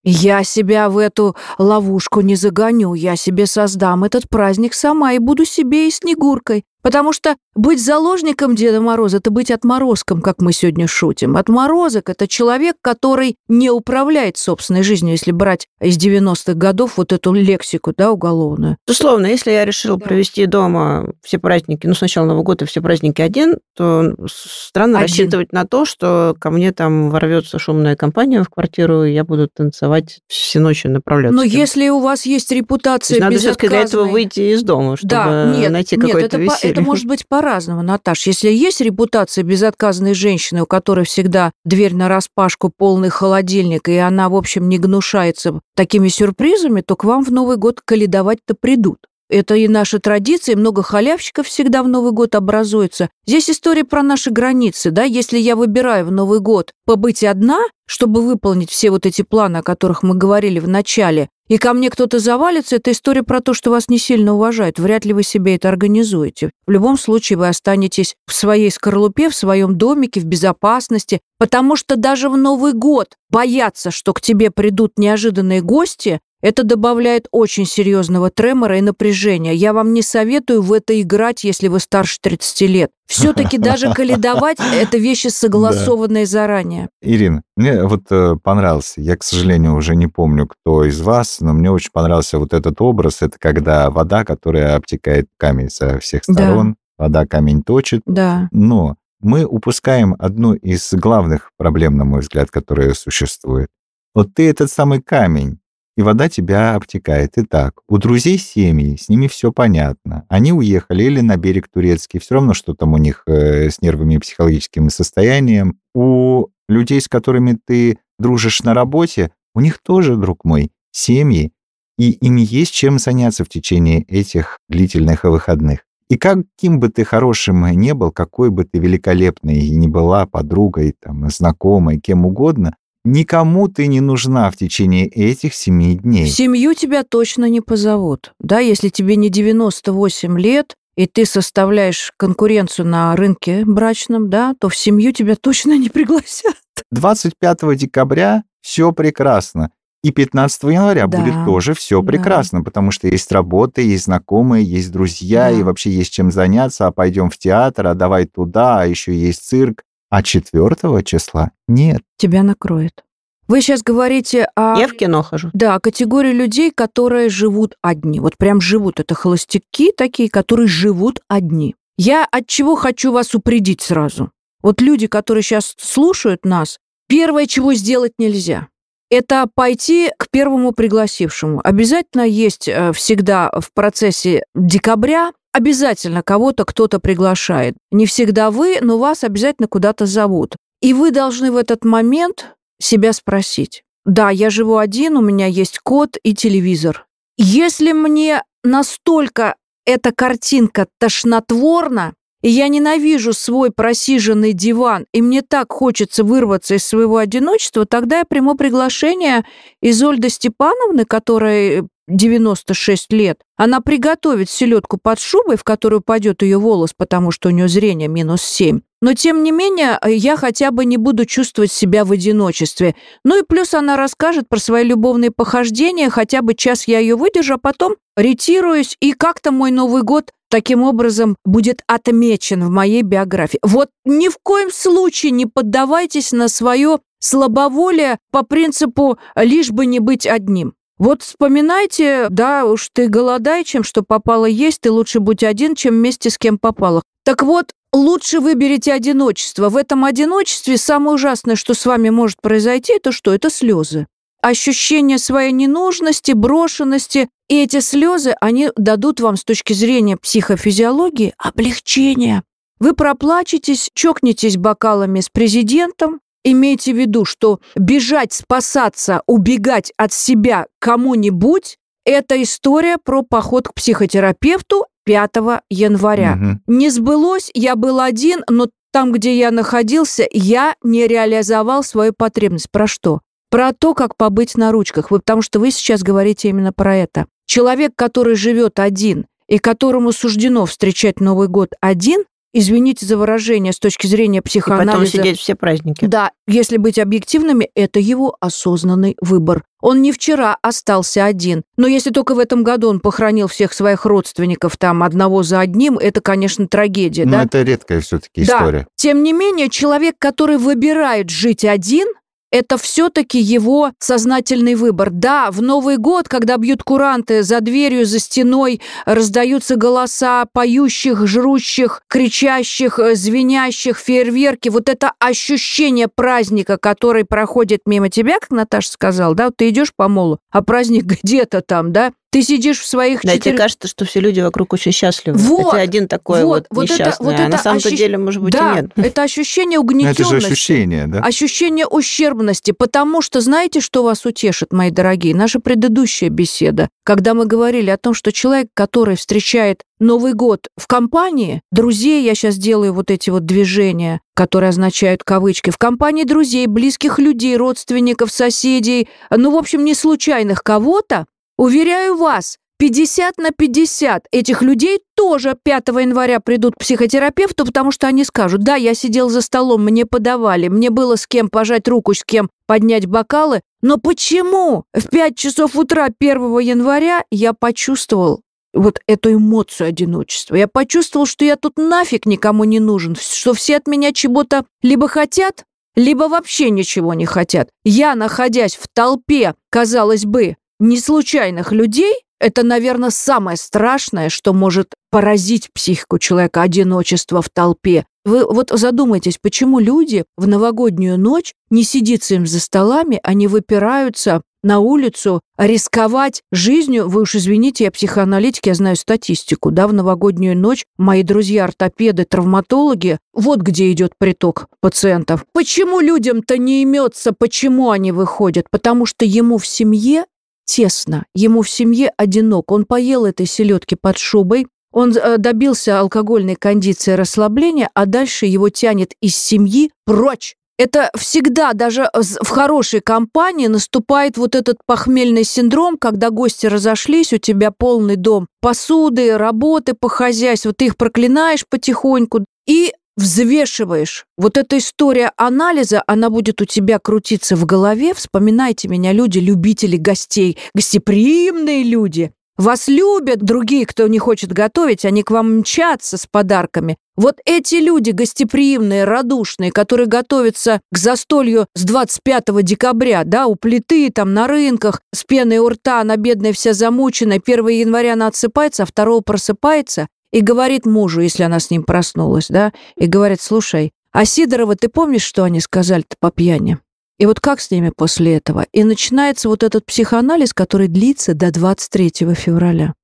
я 0.05 0.45
себя 0.45 0.89
в 0.89 0.99
эту 0.99 1.37
ловушку 1.59 2.21
не 2.21 2.37
загоню, 2.37 2.95
я 2.95 3.17
себе 3.17 3.47
создам 3.47 4.05
этот 4.05 4.29
праздник 4.29 4.75
сама 4.75 5.13
и 5.15 5.19
буду 5.19 5.45
себе 5.45 5.89
и 5.89 5.91
Снегуркой. 5.91 6.65
Потому 6.83 7.13
что 7.13 7.37
быть 7.55 7.83
заложником 7.83 8.57
Деда 8.57 8.81
Мороза– 8.81 9.17
это 9.19 9.31
быть 9.31 9.51
отморозком, 9.51 10.23
как 10.23 10.41
мы 10.41 10.53
сегодня 10.53 10.87
шутим. 10.87 11.37
Отморозок– 11.37 12.09
это 12.11 12.27
человек, 12.27 12.77
который 12.81 13.37
не 13.49 13.71
управляет 13.71 14.37
собственной 14.37 14.83
жизнью, 14.83 15.13
если 15.13 15.33
брать 15.33 15.67
из 15.81 15.99
90-х 15.99 16.55
годов 16.55 16.97
вот 16.97 17.13
эту 17.13 17.33
лексику, 17.33 17.93
да, 17.97 18.11
уголовную. 18.11 18.77
Условно, 18.89 19.27
если 19.27 19.51
я 19.51 19.65
решил 19.65 19.97
да. 19.97 20.07
провести 20.07 20.47
дома 20.47 21.13
все 21.23 21.39
праздники, 21.39 21.87
ну, 21.87 21.95
сначала 21.95 22.27
Новый 22.27 22.45
год 22.45 22.63
и 22.63 22.65
все 22.65 22.81
праздники 22.81 23.21
один, 23.21 23.57
то 23.77 24.15
странно 24.27 24.99
один. 24.99 25.09
рассчитывать 25.09 25.53
на 25.53 25.67
то, 25.67 25.85
что 25.85 26.35
ко 26.39 26.51
мне 26.51 26.73
там 26.73 27.11
ворвется 27.11 27.59
шумная 27.59 27.97
компания 27.97 28.43
в 28.43 28.49
квартиру, 28.49 29.05
и 29.05 29.13
я 29.13 29.25
буду 29.25 29.49
танцевать 29.49 30.21
все 30.29 30.61
ночи 30.61 30.87
напролет. 30.87 31.33
Но 31.33 31.43
если 31.43 31.89
у 31.89 32.01
вас 32.01 32.25
есть 32.25 32.51
репутация 32.53 33.17
есть 33.17 33.25
Надо 33.25 33.39
все-таки 33.39 33.69
для 33.69 33.81
этого 33.81 34.05
выйти 34.05 34.55
из 34.55 34.63
дома, 34.63 34.97
чтобы 34.97 35.11
да, 35.11 35.55
нет, 35.57 35.71
найти 35.71 35.97
какое-то 35.97 36.39
веселье 36.39 36.70
это 36.71 36.83
может 36.83 37.07
быть 37.07 37.27
по-разному, 37.29 37.83
Наташ. 37.83 38.27
Если 38.27 38.51
есть 38.51 38.81
репутация 38.81 39.45
безотказной 39.45 40.15
женщины, 40.15 40.63
у 40.63 40.67
которой 40.67 41.05
всегда 41.05 41.53
дверь 41.65 41.95
на 41.95 42.09
распашку, 42.09 42.73
полный 42.75 43.11
холодильник, 43.11 43.89
и 43.89 43.97
она, 43.97 44.29
в 44.29 44.37
общем, 44.37 44.69
не 44.69 44.79
гнушается 44.79 45.61
такими 45.75 46.09
сюрпризами, 46.09 46.81
то 46.81 46.97
к 46.97 47.05
вам 47.05 47.25
в 47.25 47.31
Новый 47.31 47.57
год 47.57 47.81
каледовать-то 47.85 48.55
придут. 48.59 48.99
Это 49.31 49.55
и 49.55 49.69
наша 49.69 50.01
традиция, 50.01 50.57
много 50.57 50.83
халявщиков 50.83 51.47
всегда 51.47 51.85
в 51.85 51.89
Новый 51.89 52.11
год 52.11 52.35
образуется. 52.35 53.11
Здесь 53.27 53.49
история 53.49 53.85
про 53.85 54.03
наши 54.03 54.31
границы, 54.31 54.91
да, 54.91 55.05
если 55.05 55.39
я 55.39 55.55
выбираю 55.55 56.07
в 56.07 56.11
Новый 56.11 56.41
год 56.41 56.73
побыть 56.85 57.23
одна, 57.23 57.61
чтобы 57.87 58.23
выполнить 58.23 58.71
все 58.71 58.91
вот 58.91 59.07
эти 59.07 59.23
планы, 59.23 59.59
о 59.59 59.63
которых 59.63 60.03
мы 60.03 60.17
говорили 60.17 60.59
в 60.59 60.67
начале, 60.67 61.29
и 61.47 61.59
ко 61.59 61.73
мне 61.75 61.91
кто-то 61.91 62.19
завалится, 62.19 62.77
это 62.77 62.91
история 62.91 63.23
про 63.23 63.41
то, 63.41 63.55
что 63.55 63.71
вас 63.71 63.89
не 63.89 63.99
сильно 63.99 64.35
уважают. 64.35 64.79
Вряд 64.79 65.05
ли 65.05 65.13
вы 65.13 65.23
себе 65.25 65.57
это 65.57 65.69
организуете. 65.69 66.51
В 66.67 66.71
любом 66.71 66.97
случае 66.97 67.39
вы 67.39 67.49
останетесь 67.49 68.15
в 68.27 68.33
своей 68.33 68.71
скорлупе, 68.71 69.29
в 69.31 69.35
своем 69.35 69.77
домике, 69.77 70.21
в 70.21 70.25
безопасности, 70.25 71.21
потому 71.39 71.75
что 71.75 71.97
даже 71.97 72.29
в 72.29 72.37
Новый 72.37 72.73
год 72.73 73.17
бояться, 73.31 73.91
что 73.91 74.13
к 74.13 74.21
тебе 74.21 74.51
придут 74.53 74.93
неожиданные 74.97 75.61
гости, 75.61 76.21
это 76.41 76.65
добавляет 76.65 77.27
очень 77.31 77.67
серьезного 77.67 78.31
тремора 78.31 78.79
и 78.79 78.81
напряжения. 78.81 79.55
Я 79.55 79.73
вам 79.73 79.93
не 79.93 80.03
советую 80.03 80.63
в 80.63 80.73
это 80.73 81.01
играть, 81.01 81.45
если 81.45 81.69
вы 81.69 81.81
старше 81.81 82.19
30 82.21 82.61
лет. 82.63 82.91
Все-таки 83.07 83.59
даже 83.59 83.93
каледовать– 83.95 84.59
это 84.75 84.99
вещи 84.99 85.29
согласованные 85.29 86.27
заранее. 86.27 86.89
Ирина, 87.03 87.43
мне 87.57 87.85
вот 87.85 88.05
э, 88.11 88.37
понравился, 88.43 89.01
я, 89.01 89.17
к 89.17 89.23
сожалению, 89.23 89.75
уже 89.75 89.97
не 89.97 90.07
помню, 90.07 90.47
кто 90.47 90.85
из 90.85 91.01
вас, 91.01 91.41
но 91.41 91.53
мне 91.53 91.71
очень 91.71 91.91
понравился 91.93 92.39
вот 92.39 92.55
этот 92.55 92.81
образ. 92.81 93.23
Это 93.23 93.39
когда 93.39 93.91
вода, 93.91 94.25
которая 94.25 94.77
обтекает 94.77 95.29
камень 95.37 95.71
со 95.71 95.99
всех 95.99 96.23
сторон, 96.25 96.73
да. 96.99 97.05
вода 97.05 97.27
камень 97.27 97.63
точит. 97.63 98.03
Да. 98.07 98.49
Но 98.53 98.97
мы 99.21 99.45
упускаем 99.45 100.17
одну 100.19 100.55
из 100.55 100.93
главных 100.93 101.51
проблем, 101.59 101.97
на 101.97 102.05
мой 102.05 102.21
взгляд, 102.21 102.51
которая 102.51 102.95
существует. 102.95 103.69
Вот 104.15 104.35
ты 104.35 104.49
этот 104.49 104.71
самый 104.71 105.01
камень, 105.01 105.60
и 106.01 106.03
вода 106.03 106.31
тебя 106.31 106.77
обтекает. 106.77 107.33
Итак, 107.37 107.81
у 107.87 107.99
друзей 107.99 108.39
семьи, 108.39 108.97
с 108.97 109.11
ними 109.11 109.27
все 109.27 109.53
понятно. 109.53 110.25
Они 110.31 110.51
уехали 110.51 111.05
или 111.05 111.21
на 111.21 111.37
берег 111.37 111.69
турецкий, 111.69 112.19
все 112.19 112.37
равно, 112.37 112.55
что 112.55 112.73
там 112.73 112.95
у 112.95 112.97
них 112.97 113.23
э, 113.27 113.69
с 113.69 113.83
нервами 113.83 114.15
и 114.15 114.19
психологическим 114.19 114.89
состоянием. 114.89 115.79
У 115.95 116.47
людей, 116.71 117.03
с 117.03 117.07
которыми 117.07 117.59
ты 117.67 117.99
дружишь 118.19 118.63
на 118.63 118.73
работе, 118.73 119.31
у 119.55 119.61
них 119.61 119.79
тоже, 119.83 120.17
друг 120.17 120.43
мой, 120.47 120.71
семьи, 120.91 121.53
и 121.99 122.13
им 122.13 122.37
есть 122.37 122.73
чем 122.73 122.99
заняться 122.99 123.45
в 123.45 123.51
течение 123.51 124.03
этих 124.05 124.57
длительных 124.71 125.25
выходных. 125.25 125.81
И 126.09 126.17
каким 126.17 126.81
бы 126.81 126.89
ты 126.89 127.05
хорошим 127.05 127.71
не 127.79 127.93
был, 127.93 128.11
какой 128.11 128.49
бы 128.49 128.65
ты 128.65 128.79
великолепной 128.79 129.69
ни 129.69 129.87
была 129.87 130.25
подругой, 130.25 130.95
там, 130.99 131.29
знакомой, 131.29 132.01
кем 132.01 132.25
угодно, 132.25 132.75
Никому 133.05 133.69
ты 133.69 133.87
не 133.87 134.01
нужна 134.01 134.51
в 134.51 134.57
течение 134.57 135.07
этих 135.07 135.55
семи 135.55 135.95
дней. 135.95 136.27
В 136.27 136.31
семью 136.31 136.75
тебя 136.75 137.03
точно 137.03 137.49
не 137.49 137.61
позовут. 137.61 138.33
Да, 138.39 138.59
если 138.59 138.91
тебе 138.91 139.17
не 139.17 139.31
98 139.31 140.39
лет, 140.39 140.75
и 140.97 141.07
ты 141.07 141.25
составляешь 141.25 142.13
конкуренцию 142.19 142.87
на 142.87 143.17
рынке 143.17 143.65
брачном, 143.65 144.29
да, 144.29 144.55
то 144.61 144.69
в 144.69 144.77
семью 144.77 145.13
тебя 145.13 145.35
точно 145.35 145.79
не 145.79 145.89
пригласят. 145.89 146.57
25 146.91 147.77
декабря 147.77 148.43
все 148.61 148.93
прекрасно. 148.93 149.71
И 150.03 150.13
15 150.13 150.63
января 150.65 151.07
да, 151.07 151.19
будет 151.19 151.35
тоже 151.45 151.75
все 151.75 152.01
да. 152.01 152.07
прекрасно, 152.07 152.63
потому 152.63 152.91
что 152.91 153.07
есть 153.07 153.31
работа, 153.33 153.83
есть 153.83 154.05
знакомые, 154.05 154.65
есть 154.65 154.91
друзья, 154.91 155.51
да. 155.51 155.59
и 155.59 155.63
вообще 155.63 155.91
есть 155.91 156.13
чем 156.13 156.31
заняться, 156.31 156.87
а 156.87 156.91
пойдем 156.91 157.29
в 157.29 157.37
театр, 157.37 157.87
а 157.87 157.95
давай 157.95 158.25
туда, 158.27 158.81
а 158.81 158.87
еще 158.87 159.15
есть 159.15 159.47
цирк. 159.47 159.85
А 160.11 160.23
4 160.23 161.03
числа 161.05 161.53
нет. 161.69 162.03
Тебя 162.19 162.43
накроет. 162.43 163.05
Вы 163.49 163.63
сейчас 163.63 163.83
говорите 163.83 164.49
о... 164.55 164.79
Я 164.79 164.87
в 164.87 164.93
кино 164.93 165.23
хожу. 165.23 165.51
Да, 165.53 165.75
о 165.75 165.81
категории 165.81 166.33
людей, 166.33 166.71
которые 166.71 167.29
живут 167.29 167.75
одни. 167.83 168.21
Вот 168.21 168.37
прям 168.37 168.61
живут. 168.61 169.01
Это 169.01 169.15
холостяки 169.15 169.93
такие, 169.97 170.31
которые 170.31 170.69
живут 170.69 171.21
одни. 171.29 171.75
Я 171.97 172.27
от 172.31 172.47
чего 172.47 172.77
хочу 172.77 173.11
вас 173.11 173.35
упредить 173.35 173.81
сразу. 173.81 174.31
Вот 174.63 174.81
люди, 174.81 175.07
которые 175.07 175.43
сейчас 175.43 175.75
слушают 175.79 176.45
нас, 176.45 176.79
первое, 177.09 177.47
чего 177.47 177.75
сделать 177.75 178.13
нельзя, 178.19 178.69
это 179.11 179.49
пойти 179.53 180.13
к 180.17 180.31
первому 180.31 180.73
пригласившему. 180.73 181.61
Обязательно 181.65 182.23
есть 182.23 182.69
э, 182.69 182.93
всегда 182.93 183.51
в 183.53 183.73
процессе 183.75 184.45
декабря 184.55 185.33
Обязательно 185.53 186.23
кого-то 186.23 186.65
кто-то 186.65 187.01
приглашает. 187.01 187.75
Не 187.91 188.07
всегда 188.07 188.51
вы, 188.51 188.79
но 188.81 188.99
вас 188.99 189.25
обязательно 189.25 189.67
куда-то 189.69 190.07
зовут. 190.07 190.57
И 190.81 190.95
вы 190.95 191.11
должны 191.11 191.51
в 191.51 191.57
этот 191.57 191.85
момент 191.85 192.55
себя 192.81 193.13
спросить. 193.13 193.83
Да, 194.05 194.31
я 194.31 194.49
живу 194.49 194.79
один, 194.79 195.17
у 195.17 195.21
меня 195.21 195.47
есть 195.47 195.79
кот 195.81 196.17
и 196.23 196.35
телевизор. 196.35 197.07
Если 197.37 197.93
мне 197.93 198.43
настолько 198.63 199.57
эта 199.85 200.13
картинка 200.13 200.87
тошнотворна, 200.99 202.15
и 202.43 202.49
я 202.49 202.69
ненавижу 202.69 203.35
свой 203.35 203.71
просиженный 203.71 204.53
диван, 204.55 205.07
и 205.13 205.21
мне 205.21 205.43
так 205.43 205.73
хочется 205.73 206.25
вырваться 206.25 206.77
из 206.77 206.85
своего 206.85 207.19
одиночества, 207.19 207.85
тогда 207.85 208.19
я 208.19 208.25
приму 208.25 208.55
приглашение 208.55 209.45
из 209.83 210.03
Ольды 210.03 210.31
Степановны, 210.31 211.05
которая 211.05 211.87
96 212.11 213.13
лет, 213.13 213.41
она 213.57 213.81
приготовит 213.81 214.51
селедку 214.51 214.99
под 214.99 215.21
шубой, 215.21 215.57
в 215.57 215.65
которую 215.65 216.01
пойдет 216.01 216.43
ее 216.43 216.59
волос, 216.59 216.95
потому 216.97 217.31
что 217.31 217.49
у 217.49 217.53
нее 217.53 217.69
зрение 217.69 218.09
минус 218.09 218.43
7. 218.43 218.81
Но, 219.03 219.15
тем 219.15 219.43
не 219.43 219.51
менее, 219.51 219.99
я 220.07 220.37
хотя 220.37 220.71
бы 220.71 220.85
не 220.85 220.99
буду 220.99 221.25
чувствовать 221.25 221.73
себя 221.73 222.05
в 222.05 222.13
одиночестве. 222.13 222.95
Ну 223.25 223.41
и 223.41 223.45
плюс 223.47 223.73
она 223.73 223.97
расскажет 223.97 224.49
про 224.49 224.59
свои 224.59 224.85
любовные 224.85 225.31
похождения, 225.31 226.11
хотя 226.11 226.43
бы 226.43 226.55
час 226.55 226.87
я 226.87 226.99
ее 226.99 227.17
выдержу, 227.17 227.55
а 227.55 227.59
потом 227.59 227.97
ретируюсь, 228.17 228.97
и 229.01 229.13
как-то 229.13 229.53
мой 229.53 229.71
Новый 229.71 230.03
год 230.03 230.33
таким 230.51 230.83
образом 230.83 231.37
будет 231.45 231.83
отмечен 231.87 232.63
в 232.65 232.71
моей 232.71 233.03
биографии. 233.03 233.61
Вот 233.63 233.89
ни 234.05 234.29
в 234.29 234.37
коем 234.43 234.71
случае 234.71 235.33
не 235.33 235.47
поддавайтесь 235.47 236.33
на 236.33 236.49
свое 236.49 236.99
слабоволие 237.21 238.19
по 238.31 238.43
принципу 238.43 239.19
«лишь 239.37 239.71
бы 239.71 239.87
не 239.87 240.01
быть 240.01 240.27
одним». 240.27 240.75
Вот 241.01 241.23
вспоминайте, 241.23 242.27
да, 242.29 242.67
уж 242.67 242.91
ты 242.93 243.09
голодай, 243.09 243.65
чем 243.65 243.85
что 243.85 244.03
попало 244.03 244.45
есть, 244.45 244.83
ты 244.83 244.91
лучше 244.91 245.19
будь 245.19 245.43
один, 245.43 245.75
чем 245.75 245.95
вместе 245.95 246.29
с 246.29 246.37
кем 246.37 246.59
попало. 246.59 247.03
Так 247.25 247.43
вот, 247.43 247.73
лучше 247.91 248.39
выберите 248.39 248.93
одиночество. 248.93 249.71
В 249.71 249.79
этом 249.79 250.05
одиночестве 250.05 250.77
самое 250.77 251.15
ужасное, 251.15 251.57
что 251.57 251.73
с 251.73 251.87
вами 251.87 252.11
может 252.11 252.43
произойти, 252.43 252.93
это 252.93 253.13
что? 253.13 253.33
Это 253.33 253.49
слезы. 253.49 254.09
Ощущение 254.43 255.17
своей 255.17 255.53
ненужности, 255.53 256.33
брошенности. 256.33 257.31
И 257.49 257.63
эти 257.63 257.81
слезы, 257.81 258.37
они 258.39 258.69
дадут 258.77 259.21
вам 259.21 259.39
с 259.39 259.45
точки 259.45 259.73
зрения 259.73 260.19
психофизиологии 260.19 261.33
облегчение. 261.39 262.43
Вы 262.79 262.93
проплачетесь, 262.93 263.89
чокнетесь 263.95 264.59
бокалами 264.59 265.21
с 265.21 265.31
президентом, 265.31 266.21
Имейте 266.45 266.93
в 266.93 266.97
виду, 266.97 267.25
что 267.25 267.61
бежать, 267.77 268.33
спасаться, 268.33 269.23
убегать 269.27 269.93
от 269.97 270.13
себя 270.13 270.67
кому-нибудь– 270.79 271.77
это 272.05 272.43
история 272.43 272.97
про 272.97 273.23
поход 273.23 273.69
к 273.69 273.75
психотерапевту 273.75 274.87
5 275.05 275.31
января. 275.71 276.39
Угу. 276.67 276.75
Не 276.75 276.91
сбылось, 276.91 277.51
я 277.55 277.77
был 277.77 278.01
один, 278.01 278.43
но 278.49 278.69
там, 278.93 279.13
где 279.13 279.37
я 279.37 279.51
находился, 279.51 280.27
я 280.33 280.75
не 280.83 281.07
реализовал 281.07 281.85
свою 281.85 282.13
потребность. 282.13 282.71
Про 282.71 282.87
что? 282.87 283.21
Про 283.51 283.73
то, 283.73 283.95
как 283.95 284.17
побыть 284.17 284.57
на 284.57 284.73
ручках. 284.73 285.11
Вы, 285.11 285.19
потому 285.19 285.43
что 285.43 285.61
вы 285.61 285.71
сейчас 285.71 286.03
говорите 286.03 286.49
именно 286.49 286.73
про 286.73 286.97
это. 286.97 287.27
Человек, 287.47 287.93
который 287.97 288.35
живет 288.35 288.79
один 288.79 289.27
и 289.49 289.59
которому 289.59 290.13
суждено 290.13 290.67
встречать 290.67 291.21
Новый 291.21 291.49
год 291.49 291.71
один, 291.81 292.25
извините 292.53 293.07
за 293.07 293.17
выражение, 293.17 293.73
с 293.73 293.79
точки 293.79 294.07
зрения 294.07 294.43
психоанализа... 294.43 294.93
И 294.93 294.95
потом 294.95 295.07
сидеть 295.07 295.39
все 295.39 295.55
праздники. 295.55 296.05
Да, 296.07 296.31
если 296.47 296.77
быть 296.77 296.99
объективными, 296.99 297.71
это 297.75 298.01
его 298.01 298.37
осознанный 298.41 299.17
выбор. 299.21 299.63
Он 299.81 300.03
не 300.03 300.13
вчера 300.13 300.57
остался 300.61 301.25
один. 301.25 301.63
Но 301.77 301.87
если 301.87 302.11
только 302.11 302.35
в 302.35 302.39
этом 302.39 302.63
году 302.63 302.89
он 302.89 303.01
похоронил 303.01 303.49
всех 303.49 303.73
своих 303.73 304.05
родственников 304.05 304.77
там 304.77 305.03
одного 305.03 305.43
за 305.43 305.61
одним, 305.61 305.97
это, 305.97 306.21
конечно, 306.21 306.69
трагедия. 306.69 307.25
Но 307.25 307.33
да? 307.33 307.43
это 307.45 307.63
редкая 307.63 308.01
все-таки 308.01 308.43
история. 308.43 308.81
Да. 308.81 308.87
Тем 308.97 309.23
не 309.23 309.33
менее, 309.33 309.71
человек, 309.71 310.17
который 310.19 310.59
выбирает 310.59 311.31
жить 311.31 311.65
один, 311.65 312.09
это 312.51 312.79
все-таки 312.79 313.39
его 313.39 313.93
сознательный 313.99 314.75
выбор. 314.75 315.11
Да, 315.11 315.51
в 315.51 315.63
Новый 315.63 315.97
год, 315.97 316.29
когда 316.29 316.57
бьют 316.57 316.83
куранты 316.83 317.43
за 317.43 317.61
дверью, 317.61 318.05
за 318.07 318.19
стеной, 318.19 318.81
раздаются 319.07 319.77
голоса 319.77 320.45
поющих, 320.53 321.27
жрущих, 321.27 322.03
кричащих, 322.09 322.99
э, 322.99 323.15
звенящих, 323.15 323.99
фейерверки, 323.99 324.69
вот 324.69 324.89
это 324.89 325.13
ощущение 325.19 326.09
праздника, 326.09 326.77
который 326.77 327.25
проходит 327.25 327.81
мимо 327.87 328.09
тебя, 328.09 328.39
как 328.41 328.51
Наташа 328.51 328.91
сказала, 328.91 329.35
да, 329.35 329.51
ты 329.51 329.69
идешь 329.69 329.93
по 329.95 330.09
молу, 330.09 330.39
а 330.51 330.63
праздник 330.63 331.05
где-то 331.23 331.61
там, 331.61 331.93
да, 331.93 332.13
Ты 332.31 332.43
сидишь 332.43 332.79
в 332.79 332.87
своих 332.87 333.23
Да, 333.23 333.33
четырех... 333.33 333.43
тебе 333.43 333.57
кажется, 333.57 333.89
что 333.89 334.05
все 334.05 334.21
люди 334.21 334.39
вокруг 334.41 334.73
очень 334.73 334.93
счастливы. 334.93 335.37
Вот, 335.39 335.73
Ты 335.73 335.79
один 335.79 336.07
такой 336.07 336.45
вот, 336.45 336.67
вот, 336.71 336.77
вот 336.77 336.85
это- 336.85 336.93
несчастный, 336.95 337.27
вот 337.27 337.35
а 337.35 337.39
на 337.43 337.49
это 337.49 337.59
самом-то 337.59 337.89
ощущ- 337.89 337.97
деле, 337.97 338.19
может 338.19 338.41
быть, 338.43 338.53
да, 338.53 338.73
и 338.79 338.83
нет. 338.83 338.91
это 338.97 339.23
ощущение 339.23 339.79
Ну, 339.79 339.85
угнетенности. 339.85 340.23
это 340.23 340.41
же 340.41 340.47
ощущение, 340.47 341.07
да? 341.09 341.19
Ощущение 341.21 341.87
ущербности, 341.87 342.71
потому 342.71 343.21
что 343.23 343.41
знаете, 343.41 343.81
что 343.81 344.03
вас 344.05 344.25
утешит, 344.27 344.73
мои 344.73 344.91
дорогие? 344.91 345.35
Наша 345.35 345.59
предыдущая 345.61 346.29
беседа, 346.29 346.89
когда 347.05 347.35
мы 347.35 347.47
говорили 347.47 347.91
о 347.91 347.97
том, 347.97 348.15
что 348.15 348.31
человек, 348.33 348.69
который 348.75 349.17
встречает 349.17 349.83
Новый 349.99 350.33
год 350.33 350.69
в 350.79 350.87
компании 350.87 351.61
друзей, 351.73 352.25
я 352.25 352.35
сейчас 352.35 352.57
делаю 352.57 352.95
вот 352.95 353.11
эти 353.11 353.29
вот 353.31 353.45
движения, 353.45 354.21
которые 354.35 354.69
означают 354.71 355.25
кавычки, 355.25 355.71
в 355.71 355.79
компании 355.79 356.25
друзей, 356.25 356.67
близких 356.69 357.19
людей, 357.19 357.57
родственников, 357.57 358.31
соседей, 358.31 359.09
ну, 359.31 359.51
в 359.51 359.57
общем, 359.57 359.85
не 359.85 359.95
случайных 359.95 360.63
кого-то, 360.63 361.27
уверяю 361.61 362.17
вас, 362.17 362.57
50 362.79 363.37
на 363.37 363.51
50 363.51 364.25
этих 364.33 364.63
людей 364.63 365.01
тоже 365.15 365.55
5 365.63 365.89
января 365.89 366.41
придут 366.41 366.75
к 366.75 366.79
психотерапевту, 366.79 367.67
потому 367.67 367.93
что 367.93 368.07
они 368.07 368.25
скажут, 368.25 368.63
да, 368.63 368.77
я 368.77 368.95
сидел 368.95 369.29
за 369.29 369.43
столом, 369.43 369.85
мне 369.85 370.07
подавали, 370.07 370.69
мне 370.69 370.89
было 370.89 371.17
с 371.17 371.27
кем 371.27 371.51
пожать 371.51 371.87
руку, 371.87 372.15
с 372.15 372.25
кем 372.25 372.49
поднять 372.67 373.05
бокалы, 373.05 373.61
но 373.83 373.99
почему 373.99 374.85
в 374.95 375.09
5 375.11 375.37
часов 375.37 375.77
утра 375.77 376.09
1 376.19 376.59
января 376.61 377.25
я 377.31 377.53
почувствовал 377.53 378.41
вот 378.73 379.01
эту 379.07 379.35
эмоцию 379.35 379.89
одиночества. 379.89 380.55
Я 380.55 380.69
почувствовал, 380.69 381.27
что 381.27 381.45
я 381.45 381.57
тут 381.57 381.77
нафиг 381.77 382.25
никому 382.25 382.65
не 382.65 382.81
нужен, 382.81 383.17
что 383.17 383.53
все 383.53 383.77
от 383.77 383.87
меня 383.87 384.13
чего-то 384.13 384.65
либо 384.81 385.09
хотят, 385.09 385.65
либо 385.97 386.25
вообще 386.29 386.71
ничего 386.71 387.13
не 387.13 387.27
хотят. 387.27 387.69
Я, 387.85 388.15
находясь 388.15 388.77
в 388.77 388.87
толпе, 388.89 389.55
казалось 389.71 390.25
бы, 390.25 390.57
неслучайных 390.81 391.73
людей, 391.73 392.15
это, 392.41 392.63
наверное, 392.65 393.11
самое 393.11 393.57
страшное, 393.57 394.31
что 394.31 394.53
может 394.53 394.95
поразить 395.11 395.71
психику 395.73 396.19
человека, 396.19 396.63
одиночество 396.63 397.43
в 397.43 397.51
толпе. 397.51 398.07
Вы 398.25 398.45
вот 398.45 398.71
задумайтесь, 398.71 399.39
почему 399.41 399.79
люди 399.79 400.25
в 400.37 400.47
новогоднюю 400.49 401.19
ночь 401.19 401.53
не 401.71 401.85
сидятся 401.85 402.35
им 402.35 402.47
за 402.47 402.61
столами, 402.61 403.21
они 403.23 403.47
выпираются 403.47 404.43
на 404.63 404.81
улицу, 404.81 405.41
рисковать 405.57 406.43
жизнью. 406.53 407.09
Вы 407.09 407.23
уж 407.23 407.35
извините, 407.35 407.85
я 407.85 407.91
психоаналитик, 407.91 408.67
я 408.67 408.75
знаю 408.75 408.97
статистику. 408.97 409.71
Да, 409.71 409.89
в 409.89 409.95
новогоднюю 409.95 410.57
ночь 410.57 410.85
мои 410.99 411.23
друзья-ортопеды, 411.23 412.25
травматологи, 412.25 413.19
вот 413.33 413.61
где 413.61 413.91
идет 413.91 414.13
приток 414.19 414.67
пациентов. 414.81 415.47
Почему 415.53 416.01
людям-то 416.01 416.59
не 416.59 416.83
имется, 416.83 417.33
почему 417.33 417.91
они 417.91 418.13
выходят? 418.13 418.67
Потому 418.71 419.07
что 419.07 419.25
ему 419.25 419.57
в 419.57 419.67
семье 419.67 420.27
тесно, 420.71 421.25
ему 421.35 421.63
в 421.63 421.69
семье 421.69 422.13
одинок. 422.17 422.71
Он 422.71 422.85
поел 422.85 423.27
этой 423.27 423.47
селедки 423.47 423.97
под 424.01 424.19
шубой, 424.19 424.69
он 424.93 425.17
э, 425.17 425.37
добился 425.39 425.99
алкогольной 425.99 426.55
кондиции 426.55 427.13
расслабления, 427.13 427.91
а 427.95 428.07
дальше 428.07 428.47
его 428.47 428.69
тянет 428.69 429.15
из 429.21 429.37
семьи 429.37 429.91
прочь. 430.05 430.55
Это 430.79 431.11
всегда, 431.17 431.73
даже 431.75 432.09
в 432.15 432.49
хорошей 432.49 433.01
компании, 433.01 433.67
наступает 433.67 434.39
вот 434.39 434.55
этот 434.55 434.79
похмельный 434.87 435.45
синдром, 435.45 435.99
когда 435.99 436.31
гости 436.31 436.67
разошлись, 436.67 437.33
у 437.33 437.39
тебя 437.39 437.71
полный 437.71 438.17
дом 438.17 438.47
посуды, 438.63 439.37
работы 439.37 439.95
по 439.95 440.09
хозяйству, 440.09 440.73
ты 440.73 440.87
их 440.87 440.97
проклинаешь 440.97 441.65
потихоньку 441.69 442.47
и 442.67 442.93
взвешиваешь. 443.21 444.25
Вот 444.37 444.57
эта 444.57 444.79
история 444.79 445.33
анализа, 445.37 446.03
она 446.07 446.31
будет 446.31 446.61
у 446.61 446.65
тебя 446.65 446.99
крутиться 446.99 447.55
в 447.55 447.65
голове. 447.67 448.15
Вспоминайте 448.15 448.89
меня, 448.89 449.13
люди, 449.13 449.39
любители 449.39 449.97
гостей, 449.97 450.59
гостеприимные 450.75 451.85
люди. 451.85 452.33
Вас 452.57 452.89
любят 452.89 453.39
другие, 453.39 453.87
кто 453.87 454.07
не 454.07 454.19
хочет 454.19 454.53
готовить, 454.53 455.07
они 455.07 455.23
к 455.23 455.31
вам 455.31 455.61
мчатся 455.61 456.19
с 456.19 456.27
подарками. 456.31 456.99
Вот 457.17 457.37
эти 457.47 457.77
люди 457.77 458.11
гостеприимные, 458.11 459.05
радушные, 459.05 459.73
которые 459.73 460.07
готовятся 460.07 460.83
к 460.93 460.99
застолью 460.99 461.67
с 461.75 461.85
25 461.85 462.63
декабря, 462.63 463.25
да, 463.25 463.47
у 463.47 463.55
плиты, 463.55 464.11
там, 464.11 464.35
на 464.35 464.47
рынках, 464.47 465.01
с 465.15 465.25
пеной 465.25 465.59
у 465.59 465.71
рта, 465.71 466.03
она 466.03 466.17
бедная 466.17 466.53
вся 466.53 466.75
замученная, 466.75 467.41
1 467.43 467.67
января 467.69 468.13
она 468.13 468.27
отсыпается, 468.27 468.83
а 468.83 469.05
2 469.05 469.23
просыпается 469.23 470.09
и 470.33 470.41
говорит 470.41 470.87
мужу, 470.87 471.21
если 471.21 471.43
она 471.43 471.61
с 471.61 471.71
ним 471.71 471.83
проснулась, 471.83 472.49
да, 472.49 472.73
и 472.97 473.07
говорит, 473.07 473.41
слушай, 473.41 473.93
а 474.13 474.25
Сидорова, 474.25 474.77
ты 474.77 474.89
помнишь, 474.89 475.23
что 475.23 475.45
они 475.45 475.61
сказали-то 475.61 476.17
по 476.19 476.31
пьяни? 476.31 476.79
И 477.19 477.27
вот 477.27 477.39
как 477.39 477.61
с 477.61 477.71
ними 477.71 477.93
после 477.95 478.37
этого? 478.37 478.67
И 478.73 478.83
начинается 478.83 479.49
вот 479.49 479.63
этот 479.63 479.85
психоанализ, 479.85 480.55
который 480.55 480.89
длится 480.89 481.35
до 481.35 481.51
23 481.51 482.35
февраля. 482.35 482.95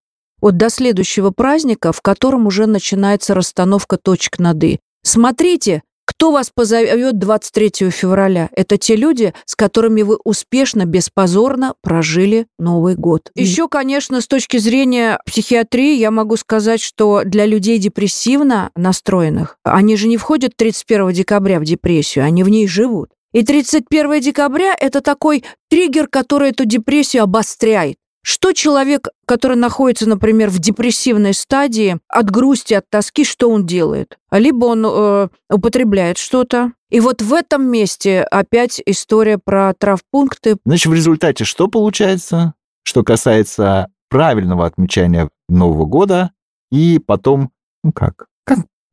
Вот 0.40 0.56
до 0.56 0.70
следующего 0.70 1.30
праздника, 1.30 1.92
в 1.92 2.00
котором 2.00 2.46
уже 2.46 2.66
начинается 2.66 3.34
расстановка 3.34 3.96
точек 3.98 4.38
над 4.38 4.62
«и». 4.64 4.80
Смотрите, 5.02 5.82
кто 6.16 6.33
вас 6.33 6.50
позовет 6.55 7.18
23 7.18 7.90
февраля. 7.90 8.48
Это 8.52 8.79
те 8.79 8.96
люди, 8.96 9.35
с 9.44 9.55
которыми 9.55 10.00
вы 10.00 10.16
успешно, 10.24 10.87
беспозорно 10.87 11.74
прожили 11.83 12.46
Новый 12.59 12.94
год. 12.94 13.31
Мгм. 13.35 13.44
Еще, 13.44 13.68
конечно, 13.68 14.22
с 14.22 14.26
точки 14.26 14.57
зрения 14.57 15.20
психиатрии, 15.26 15.96
я 15.96 16.11
могу 16.11 16.37
сказать, 16.37 16.81
что 16.81 17.22
для 17.24 17.44
людей 17.44 17.79
депрессивно 17.79 18.70
настроенных, 18.74 19.59
они 19.62 19.96
же 19.96 20.09
не 20.09 20.16
входят 20.16 20.57
31 20.57 21.12
декабря 21.12 21.61
в 21.61 21.64
депрессию, 21.64 22.24
они 22.24 22.44
в 22.44 22.48
ней 22.48 22.66
живут. 22.66 23.11
И 23.33 23.44
31 23.44 24.20
декабря– 24.20 24.74
это 24.81 25.02
такой 25.02 25.44
триггер, 25.68 26.09
который 26.09 26.50
эту 26.50 26.64
депрессию 26.64 27.24
обостряет. 27.24 27.98
Что 28.28 28.52
человек, 28.52 29.06
который 29.24 29.56
находится, 29.56 30.08
например, 30.08 30.50
в 30.50 30.58
депрессивной 30.58 31.32
стадии, 31.32 31.98
от 32.08 32.28
грусти, 32.28 32.74
от 32.74 32.90
тоски, 32.90 33.24
что 33.24 33.48
он 33.48 33.66
делает? 33.66 34.18
Либо 34.32 34.64
он 34.64 34.84
э, 34.84 35.28
употребляет 35.48 36.18
что-то. 36.18 36.72
И 36.90 36.98
вот 36.98 37.22
в 37.22 37.32
этом 37.32 37.62
месте 37.70 38.22
опять 38.22 38.82
история 38.84 39.38
про 39.38 39.74
травпункты. 39.74 40.56
Значит, 40.64 40.86
в 40.86 40.94
результате 40.94 41.44
что 41.44 41.68
получается? 41.68 42.54
Что 42.82 43.04
касается 43.04 43.90
правильного 44.08 44.66
отмечания 44.66 45.30
Нового 45.48 45.84
года 45.84 46.32
и 46.72 46.98
потом, 46.98 47.52
ну 47.84 47.92
как, 47.92 48.26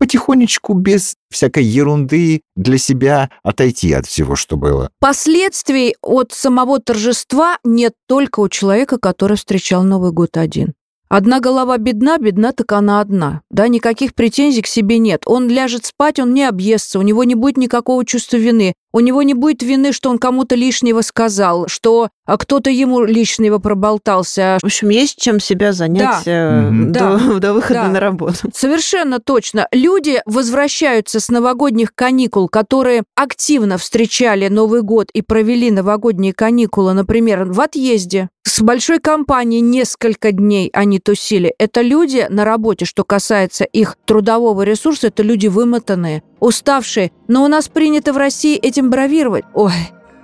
потихонечку, 0.04 0.74
без 0.74 1.16
всякой 1.32 1.64
ерунды 1.64 2.42
для 2.58 2.78
себя 2.78 3.30
отойти 3.42 3.94
от 3.94 4.06
всего, 4.06 4.36
что 4.36 4.58
было. 4.58 4.90
Последствий 5.00 5.96
от 6.02 6.34
самого 6.34 6.82
торжества 6.82 7.58
нет 7.64 7.94
только 8.06 8.42
у 8.42 8.50
человека, 8.50 8.98
который 8.98 9.38
встречал 9.38 9.82
Новый 9.84 10.12
год 10.12 10.36
один. 10.36 10.74
Одна 11.08 11.40
голова 11.40 11.78
бедна, 11.78 12.18
бедна 12.18 12.52
так 12.52 12.74
она 12.74 13.00
одна. 13.00 13.44
Да, 13.50 13.70
никаких 13.70 14.14
претензий 14.14 14.62
к 14.62 14.68
себе 14.68 14.98
нет. 14.98 15.22
Он 15.26 15.48
ляжет 15.48 15.86
спать, 15.86 16.20
он 16.20 16.34
не 16.34 16.44
объестся, 16.44 17.00
у 17.00 17.02
него 17.02 17.24
не 17.24 17.36
будет 17.36 17.56
никакого 17.56 18.04
чувства 18.04 18.36
вины. 18.36 18.74
У 18.94 19.00
него 19.00 19.24
не 19.24 19.34
будет 19.34 19.64
вины, 19.64 19.92
что 19.92 20.12
он 20.12 20.20
кому-то 20.20 20.56
лишнего 20.56 21.02
сказал, 21.02 21.68
что 21.68 22.10
а, 22.26 22.38
кто-то 22.38 22.70
ему 22.70 23.04
лишнего 23.04 23.58
проболтался. 23.58 24.60
В 24.62 24.66
общем, 24.66 24.90
есть 24.90 25.18
чем 25.20 25.40
себя 25.40 25.74
занять 25.74 26.24
Да. 26.26 26.68
э, 26.68 26.70
до, 26.72 27.18
до 27.40 27.54
выхода 27.54 27.82
Да. 27.82 27.88
на 27.90 28.00
работу. 28.00 28.38
Совершенно 28.54 29.20
точно. 29.20 29.68
Люди 29.72 30.22
возвращаются 30.26 31.20
с 31.20 31.30
новогодних 31.30 31.94
каникул, 31.96 32.48
которые 32.48 33.04
активно 33.16 33.78
встречали 33.78 34.48
Новый 34.48 34.84
год 34.84 35.10
и 35.14 35.22
провели 35.22 35.72
новогодние 35.72 36.34
каникулы, 36.34 36.94
например, 36.94 37.46
в 37.46 37.60
отъезде. 37.60 38.30
С 38.46 38.62
большой 38.62 39.00
компанией 39.00 39.62
несколько 39.62 40.32
дней 40.32 40.70
они 40.74 41.00
тусили. 41.00 41.54
Это 41.58 41.82
люди 41.82 42.28
на 42.30 42.46
работе, 42.46 42.86
что 42.86 43.04
касается 43.04 43.64
их 43.64 43.96
трудового 44.06 44.62
ресурса, 44.64 45.08
это 45.08 45.24
люди 45.24 45.48
вымотанные, 45.48 46.24
уставшие. 46.40 47.12
Но 47.28 47.44
у 47.44 47.48
нас 47.48 47.68
принято 47.68 48.14
в 48.14 48.18
России 48.18 48.58
этим 48.58 48.90
бравировать. 48.90 49.46
Ой, 49.54 49.74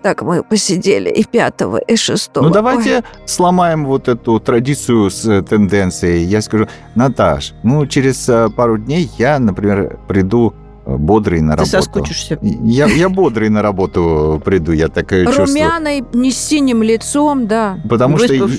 так 0.02 0.22
мы 0.22 0.44
посидели 0.44 1.10
и 1.10 1.24
пятого, 1.24 1.78
и 1.78 1.96
шестого. 1.96 2.44
Ну 2.44 2.50
Ой. 2.50 2.54
давайте 2.54 3.04
сломаем 3.26 3.86
вот 3.86 4.08
эту 4.08 4.40
традицию 4.40 5.10
с 5.10 5.26
э, 5.26 5.42
тенденцией. 5.42 6.24
Я 6.24 6.42
скажу, 6.42 6.68
Наташ, 6.96 7.54
ну 7.64 7.86
через 7.86 8.28
э, 8.30 8.50
пару 8.50 8.78
дней 8.78 9.10
я, 9.18 9.40
например, 9.40 10.00
приду 10.08 10.54
бодрый 10.98 11.42
на 11.42 11.54
Ты 11.54 11.58
работу. 11.60 11.72
соскучишься. 11.72 12.40
Я, 12.42 12.88
я 12.88 13.10
бодрый 13.10 13.50
на 13.50 13.62
работу 13.62 14.42
приду, 14.44 14.72
я 14.72 14.88
так 14.88 15.12
э, 15.14 15.26
чувствую. 15.26 15.48
Румяной, 15.48 16.04
не 16.14 16.32
с 16.32 16.38
синим 16.38 16.84
лицом, 16.84 17.48
да. 17.48 17.80
Потому 17.90 18.18
что... 18.18 18.50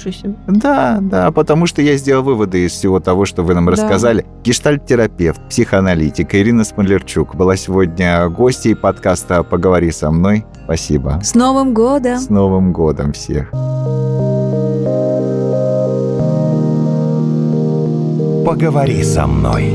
Да, 0.46 0.98
да, 1.00 1.30
потому 1.32 1.66
что 1.66 1.82
я 1.82 1.96
сделал 1.96 2.22
выводы 2.22 2.66
из 2.66 2.72
всего 2.72 3.00
того, 3.00 3.24
что 3.24 3.42
вы 3.42 3.54
нам 3.54 3.66
Да. 3.66 3.72
рассказали. 3.72 4.24
Гештальт-терапевт, 4.44 5.40
психоаналитик 5.48 6.34
Ирина 6.34 6.64
Смолерчук 6.64 7.34
была 7.34 7.56
сегодня 7.56 8.28
гостьей 8.28 8.74
подкаста 8.74 9.42
«Поговори 9.42 9.90
со 9.92 10.10
мной». 10.10 10.44
Спасибо. 10.64 11.20
С 11.22 11.34
Новым 11.34 11.74
годом! 11.74 12.18
С 12.18 12.28
Новым 12.28 12.72
годом 12.72 13.12
всех. 13.12 13.50
Поговори 18.44 19.02
со 19.04 19.26
мной. 19.26 19.74